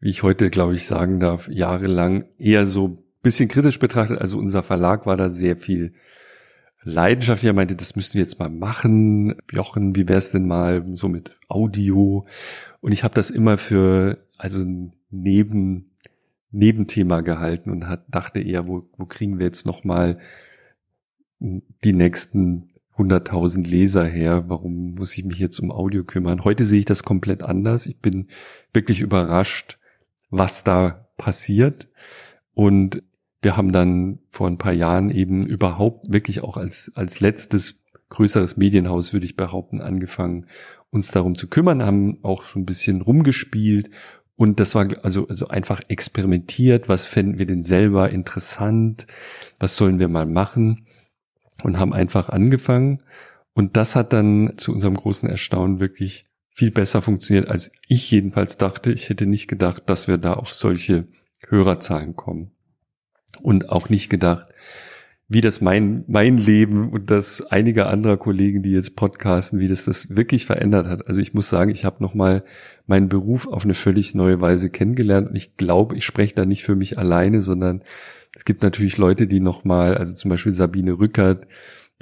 [0.00, 4.22] wie ich heute, glaube ich, sagen darf, jahrelang eher so bisschen kritisch betrachtet.
[4.22, 5.92] Also unser Verlag war da sehr viel
[6.82, 7.44] Leidenschaft.
[7.44, 9.34] Er meinte, das müssen wir jetzt mal machen.
[9.52, 12.26] Jochen, wie wär's denn mal so mit Audio?
[12.80, 14.64] Und ich habe das immer für also
[15.10, 15.90] Neben,
[16.50, 20.18] Nebenthema gehalten und hat, dachte eher, wo, wo kriegen wir jetzt nochmal
[21.40, 24.44] die nächsten 100.000 Leser her?
[24.48, 26.44] Warum muss ich mich jetzt um Audio kümmern?
[26.44, 27.86] Heute sehe ich das komplett anders.
[27.86, 28.28] Ich bin
[28.72, 29.78] wirklich überrascht,
[30.30, 31.88] was da passiert.
[32.54, 33.02] Und
[33.42, 38.56] wir haben dann vor ein paar Jahren eben überhaupt wirklich auch als, als letztes größeres
[38.56, 40.46] Medienhaus, würde ich behaupten, angefangen,
[40.90, 43.90] uns darum zu kümmern, haben auch so ein bisschen rumgespielt
[44.40, 49.06] und das war also, also einfach experimentiert, was fänden wir denn selber interessant,
[49.58, 50.86] was sollen wir mal machen
[51.62, 53.02] und haben einfach angefangen.
[53.52, 56.24] Und das hat dann zu unserem großen Erstaunen wirklich
[56.54, 58.92] viel besser funktioniert, als ich jedenfalls dachte.
[58.92, 61.06] Ich hätte nicht gedacht, dass wir da auf solche
[61.46, 62.52] Hörerzahlen kommen.
[63.42, 64.46] Und auch nicht gedacht,
[65.32, 69.84] wie das mein, mein Leben und das einiger anderer Kollegen, die jetzt podcasten, wie das
[69.84, 71.06] das wirklich verändert hat.
[71.06, 72.42] Also ich muss sagen, ich habe nochmal
[72.88, 76.64] meinen Beruf auf eine völlig neue Weise kennengelernt und ich glaube, ich spreche da nicht
[76.64, 77.82] für mich alleine, sondern
[78.36, 81.46] es gibt natürlich Leute, die nochmal, also zum Beispiel Sabine Rückert,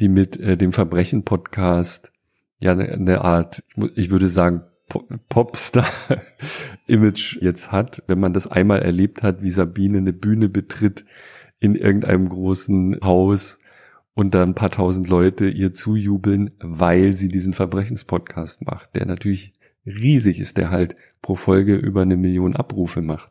[0.01, 2.13] die mit äh, dem Verbrechen-Podcast
[2.61, 3.63] ja eine, eine Art,
[3.95, 10.13] ich würde sagen, Popstar-Image jetzt hat, wenn man das einmal erlebt hat, wie Sabine eine
[10.13, 11.05] Bühne betritt,
[11.61, 13.59] in irgendeinem großen Haus
[14.15, 19.55] und dann ein paar tausend Leute ihr zujubeln, weil sie diesen Verbrechenspodcast macht, der natürlich
[19.85, 23.31] riesig ist, der halt pro Folge über eine Million Abrufe macht.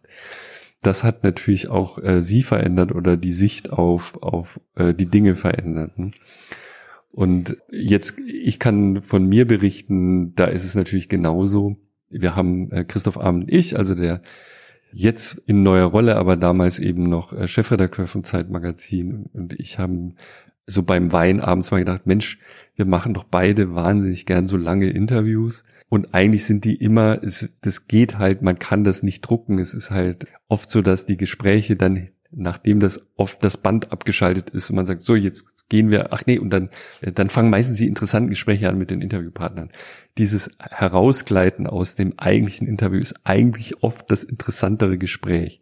[0.81, 5.35] Das hat natürlich auch äh, sie verändert oder die Sicht auf, auf äh, die Dinge
[5.35, 5.97] verändert.
[5.97, 6.11] Ne?
[7.11, 11.77] Und jetzt, ich kann von mir berichten, da ist es natürlich genauso.
[12.09, 14.21] Wir haben äh, Christoph Arm und ich, also der
[14.93, 19.29] jetzt in neuer Rolle, aber damals eben noch äh, Chefredakteur von Zeitmagazin.
[19.33, 20.15] Und ich haben
[20.65, 22.39] so beim Wein abends mal gedacht, Mensch,
[22.75, 25.63] wir machen doch beide wahnsinnig gern so lange Interviews.
[25.89, 29.59] Und eigentlich sind die immer, es, das geht halt, man kann das nicht drucken.
[29.59, 34.49] Es ist halt oft so, dass die Gespräche dann nachdem das oft das Band abgeschaltet
[34.49, 36.69] ist und man sagt, so, jetzt gehen wir, ach nee, und dann,
[37.01, 39.71] dann fangen meistens die interessanten Gespräche an mit den Interviewpartnern.
[40.17, 45.61] Dieses Herausgleiten aus dem eigentlichen Interview ist eigentlich oft das interessantere Gespräch.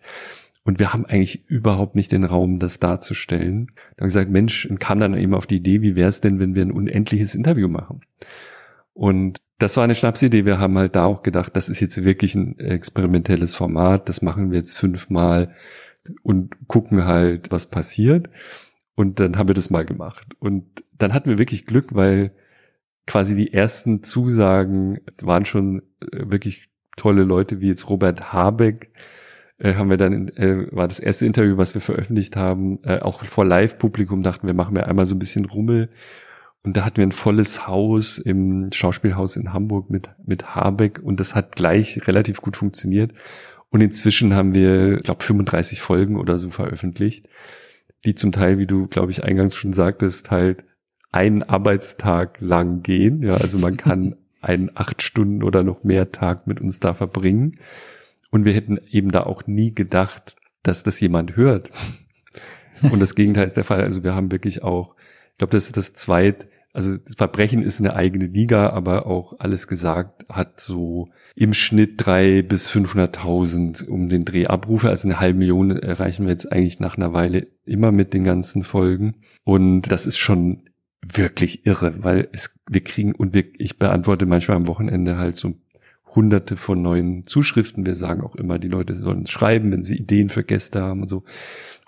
[0.63, 3.67] Und wir haben eigentlich überhaupt nicht den Raum, das darzustellen.
[3.95, 6.39] Da haben gesagt, Mensch, und kam dann eben auf die Idee, wie wäre es denn,
[6.39, 8.01] wenn wir ein unendliches Interview machen?
[8.93, 10.45] Und das war eine Schnapsidee.
[10.45, 14.09] Wir haben halt da auch gedacht, das ist jetzt wirklich ein experimentelles Format.
[14.09, 15.53] Das machen wir jetzt fünfmal
[16.23, 18.29] und gucken halt, was passiert.
[18.95, 20.27] Und dann haben wir das mal gemacht.
[20.39, 22.31] Und dann hatten wir wirklich Glück, weil
[23.05, 28.91] quasi die ersten Zusagen waren schon äh, wirklich tolle Leute, wie jetzt Robert Habeck,
[29.57, 33.23] äh, haben wir dann, äh, war das erste Interview, was wir veröffentlicht haben, äh, auch
[33.25, 35.89] vor Live-Publikum dachten wir, machen wir einmal so ein bisschen Rummel.
[36.63, 41.19] Und da hatten wir ein volles Haus im Schauspielhaus in Hamburg mit, mit Habeck und
[41.19, 43.11] das hat gleich relativ gut funktioniert.
[43.75, 47.27] Und inzwischen haben wir, glaube 35 Folgen oder so veröffentlicht,
[48.05, 50.63] die zum Teil, wie du, glaube ich, eingangs schon sagtest, halt
[51.11, 53.21] einen Arbeitstag lang gehen.
[53.21, 57.59] Ja, also man kann einen acht Stunden oder noch mehr Tag mit uns da verbringen.
[58.31, 61.69] Und wir hätten eben da auch nie gedacht, dass das jemand hört.
[62.93, 63.81] Und das Gegenteil ist der Fall.
[63.81, 64.95] Also wir haben wirklich auch,
[65.33, 69.67] ich glaube, das ist das zweit also Verbrechen ist eine eigene Liga, aber auch alles
[69.67, 74.89] gesagt hat so im Schnitt drei bis 500.000 um den Dreh Abrufe.
[74.89, 78.65] Also eine halbe Million erreichen wir jetzt eigentlich nach einer Weile immer mit den ganzen
[78.65, 79.15] Folgen.
[79.45, 80.69] Und das ist schon
[81.01, 85.53] wirklich irre, weil es, wir kriegen, und wir, ich beantworte manchmal am Wochenende halt so
[86.13, 87.85] hunderte von neuen Zuschriften.
[87.85, 91.09] Wir sagen auch immer, die Leute sollen schreiben, wenn sie Ideen für Gäste haben und
[91.09, 91.23] so.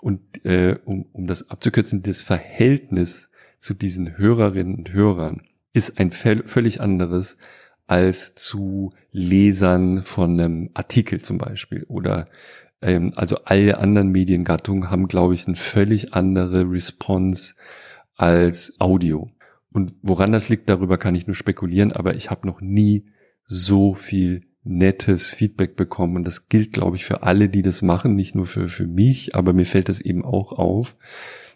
[0.00, 5.42] Und äh, um, um das abzukürzen, das Verhältnis zu diesen Hörerinnen und Hörern
[5.72, 7.36] ist ein völlig anderes
[7.86, 12.28] als zu Lesern von einem Artikel zum Beispiel oder
[12.82, 17.54] ähm, also alle anderen Mediengattungen haben, glaube ich, eine völlig andere Response
[18.14, 19.30] als Audio.
[19.72, 23.06] Und woran das liegt, darüber kann ich nur spekulieren, aber ich habe noch nie
[23.44, 26.16] so viel nettes Feedback bekommen.
[26.16, 29.34] Und das gilt, glaube ich, für alle, die das machen, nicht nur für, für mich,
[29.34, 30.96] aber mir fällt das eben auch auf,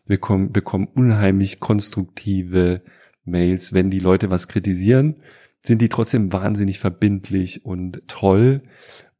[0.07, 2.82] wir kommen, bekommen unheimlich konstruktive
[3.24, 3.72] Mails.
[3.72, 5.16] Wenn die Leute was kritisieren,
[5.64, 8.62] sind die trotzdem wahnsinnig verbindlich und toll.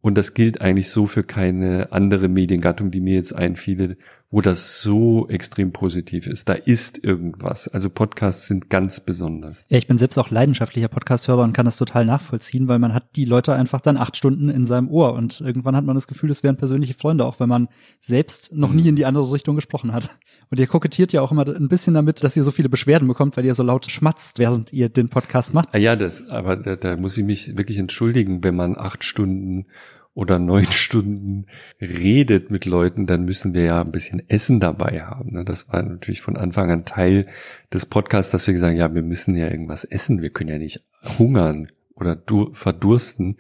[0.01, 3.97] Und das gilt eigentlich so für keine andere Mediengattung, die mir jetzt einfiele,
[4.33, 6.49] wo das so extrem positiv ist.
[6.49, 7.69] Da ist irgendwas.
[7.69, 9.67] Also Podcasts sind ganz besonders.
[9.69, 13.15] Ja, ich bin selbst auch leidenschaftlicher Podcast-Hörer und kann das total nachvollziehen, weil man hat
[13.15, 16.31] die Leute einfach dann acht Stunden in seinem Ohr und irgendwann hat man das Gefühl,
[16.31, 17.69] es wären persönliche Freunde, auch wenn man
[18.01, 20.09] selbst noch nie in die andere Richtung gesprochen hat.
[20.51, 23.37] Und ihr kokettiert ja auch immer ein bisschen damit, dass ihr so viele Beschwerden bekommt,
[23.37, 25.69] weil ihr so laut schmatzt, während ihr den Podcast macht.
[25.73, 29.67] Ah ja, das, aber da, da muss ich mich wirklich entschuldigen, wenn man acht Stunden
[30.15, 31.47] oder neun Stunden
[31.81, 35.33] redet mit Leuten, dann müssen wir ja ein bisschen Essen dabei haben.
[35.33, 35.45] Ne?
[35.45, 37.27] Das war natürlich von Anfang an Teil
[37.73, 40.23] des Podcasts, dass wir gesagt haben, ja, wir müssen ja irgendwas essen.
[40.23, 40.85] Wir können ja nicht
[41.19, 42.21] hungern oder
[42.53, 43.37] verdursten.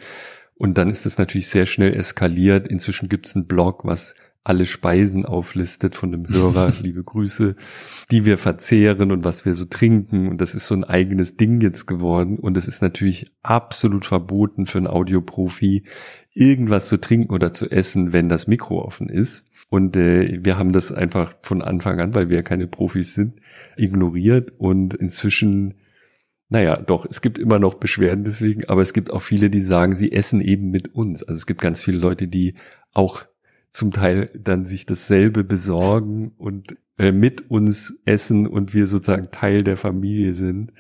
[0.54, 2.68] Und dann ist es natürlich sehr schnell eskaliert.
[2.68, 4.14] Inzwischen gibt es einen Blog, was
[4.44, 7.54] alle Speisen auflistet von dem Hörer, liebe Grüße,
[8.10, 10.28] die wir verzehren und was wir so trinken.
[10.28, 12.38] Und das ist so ein eigenes Ding jetzt geworden.
[12.38, 15.84] Und es ist natürlich absolut verboten für einen Audioprofi,
[16.32, 19.46] irgendwas zu trinken oder zu essen, wenn das Mikro offen ist.
[19.68, 23.40] Und äh, wir haben das einfach von Anfang an, weil wir ja keine Profis sind,
[23.76, 24.52] ignoriert.
[24.58, 25.74] Und inzwischen,
[26.48, 29.94] naja, doch, es gibt immer noch Beschwerden deswegen, aber es gibt auch viele, die sagen,
[29.94, 31.22] sie essen eben mit uns.
[31.22, 32.54] Also es gibt ganz viele Leute, die
[32.92, 33.24] auch
[33.72, 39.64] zum Teil dann sich dasselbe besorgen und äh, mit uns essen und wir sozusagen Teil
[39.64, 40.72] der Familie sind.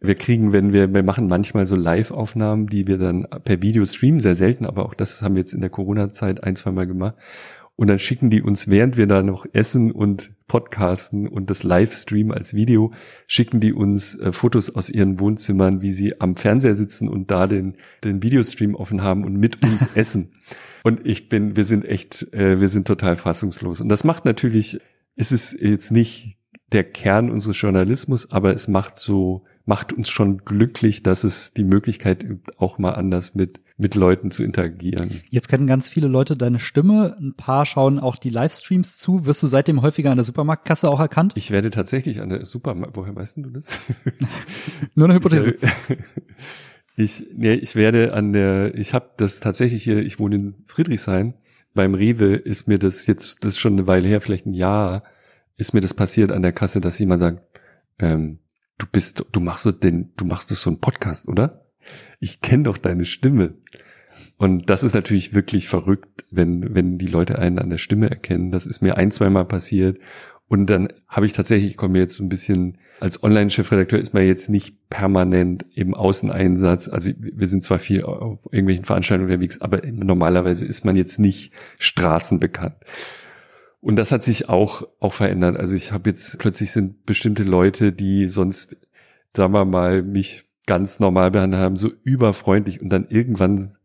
[0.00, 4.20] Wir kriegen, wenn wir, wir machen manchmal so Live-Aufnahmen, die wir dann per Video streamen,
[4.20, 7.16] sehr selten, aber auch das haben wir jetzt in der Corona-Zeit ein, zwei Mal gemacht.
[7.74, 12.30] Und dann schicken die uns, während wir da noch essen und podcasten und das Livestream
[12.30, 12.92] als Video,
[13.26, 17.46] schicken die uns äh, Fotos aus ihren Wohnzimmern, wie sie am Fernseher sitzen und da
[17.46, 20.32] den, den Videostream offen haben und mit uns essen.
[20.82, 23.80] Und ich bin, wir sind echt, äh, wir sind total fassungslos.
[23.80, 24.80] Und das macht natürlich,
[25.16, 26.38] es ist jetzt nicht
[26.72, 31.64] der Kern unseres Journalismus, aber es macht so, macht uns schon glücklich, dass es die
[31.64, 35.22] Möglichkeit gibt, auch mal anders mit mit Leuten zu interagieren.
[35.28, 37.16] Jetzt kennen ganz viele Leute deine Stimme.
[37.18, 39.26] Ein paar schauen auch die Livestreams zu.
[39.26, 41.32] Wirst du seitdem häufiger an der Supermarktkasse auch erkannt?
[41.36, 42.96] Ich werde tatsächlich an der Supermarkt.
[42.96, 43.78] Woher weißt du das?
[44.94, 45.56] Nur eine Hypothese.
[46.96, 51.34] Ich, nee, ich werde an der, ich habe das tatsächlich hier, ich wohne in Friedrichshain,
[51.74, 55.04] beim Rewe ist mir das jetzt, das ist schon eine Weile her, vielleicht ein Jahr,
[55.56, 57.42] ist mir das passiert an der Kasse, dass jemand sagt,
[57.98, 58.38] ähm,
[58.78, 61.66] du bist, du machst so den, du machst so einen Podcast, oder?
[62.18, 63.54] Ich kenne doch deine Stimme.
[64.38, 68.50] Und das ist natürlich wirklich verrückt, wenn, wenn die Leute einen an der Stimme erkennen.
[68.50, 69.98] Das ist mir ein, zweimal passiert.
[70.48, 74.26] Und dann habe ich tatsächlich, ich komme jetzt so ein bisschen, als Online-Chefredakteur ist man
[74.26, 76.88] jetzt nicht permanent im Außeneinsatz.
[76.88, 81.52] Also wir sind zwar viel auf irgendwelchen Veranstaltungen unterwegs, aber normalerweise ist man jetzt nicht
[81.78, 82.76] straßenbekannt.
[83.80, 85.56] Und das hat sich auch, auch verändert.
[85.56, 88.76] Also ich habe jetzt, plötzlich sind bestimmte Leute, die sonst,
[89.36, 93.76] sagen wir mal, mich ganz normal behandelt haben, so überfreundlich und dann irgendwann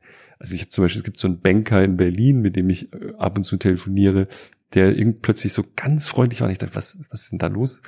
[0.41, 2.91] also ich habe zum Beispiel, es gibt so einen Banker in Berlin, mit dem ich
[2.93, 4.27] äh, ab und zu telefoniere,
[4.73, 6.47] der irgend plötzlich so ganz freundlich war.
[6.47, 7.83] Und ich dachte, was, was ist denn da los?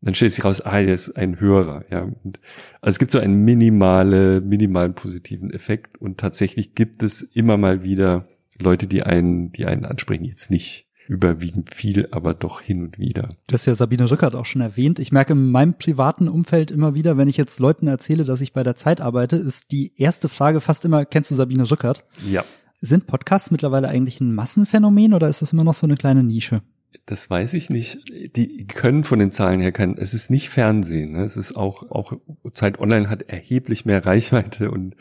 [0.00, 2.02] Dann stellt sich raus, ah, der ist ein Hörer, ja.
[2.02, 2.38] Und
[2.80, 7.82] also es gibt so einen minimale, minimalen positiven Effekt und tatsächlich gibt es immer mal
[7.82, 8.28] wieder
[8.58, 13.30] Leute, die einen, die einen ansprechen, jetzt nicht überwiegend viel, aber doch hin und wieder.
[13.46, 14.98] Du hast ja Sabine Rückert auch schon erwähnt.
[14.98, 18.52] Ich merke in meinem privaten Umfeld immer wieder, wenn ich jetzt Leuten erzähle, dass ich
[18.52, 22.04] bei der Zeit arbeite, ist die erste Frage fast immer, kennst du Sabine Rückert?
[22.30, 22.44] Ja.
[22.74, 26.62] Sind Podcasts mittlerweile eigentlich ein Massenphänomen oder ist das immer noch so eine kleine Nische?
[27.06, 27.98] Das weiß ich nicht.
[28.36, 31.12] Die können von den Zahlen her kein, es ist nicht Fernsehen.
[31.12, 31.24] Ne?
[31.24, 32.14] Es ist auch, auch
[32.52, 34.96] Zeit Online hat erheblich mehr Reichweite und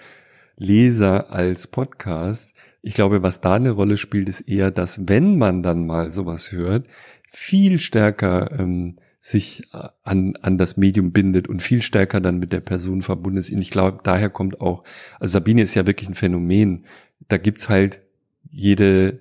[0.58, 2.54] Leser als Podcast.
[2.82, 6.52] Ich glaube, was da eine Rolle spielt, ist eher, dass wenn man dann mal sowas
[6.52, 6.88] hört,
[7.32, 9.64] viel stärker ähm, sich
[10.04, 13.52] an, an das Medium bindet und viel stärker dann mit der Person verbunden ist.
[13.52, 14.84] Und ich glaube, daher kommt auch,
[15.20, 16.86] also Sabine ist ja wirklich ein Phänomen.
[17.28, 18.02] Da gibt's halt
[18.50, 19.20] jede,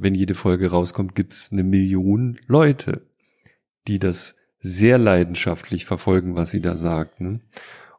[0.00, 3.02] wenn jede Folge rauskommt, gibt's eine Million Leute,
[3.86, 7.20] die das sehr leidenschaftlich verfolgen, was sie da sagt.
[7.20, 7.40] Ne?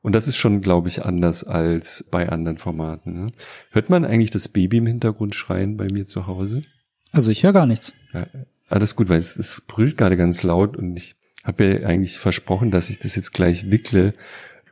[0.01, 3.26] Und das ist schon, glaube ich, anders als bei anderen Formaten.
[3.26, 3.32] Ne?
[3.71, 6.63] Hört man eigentlich das Baby im Hintergrund schreien bei mir zu Hause?
[7.11, 7.93] Also ich höre gar nichts.
[8.13, 8.28] Ja,
[8.67, 12.71] alles gut, weil es, es brüllt gerade ganz laut und ich habe ja eigentlich versprochen,
[12.71, 14.13] dass ich das jetzt gleich wickle.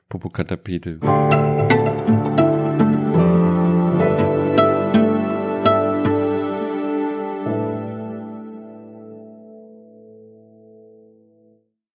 [0.09, 0.99] Popokatapete.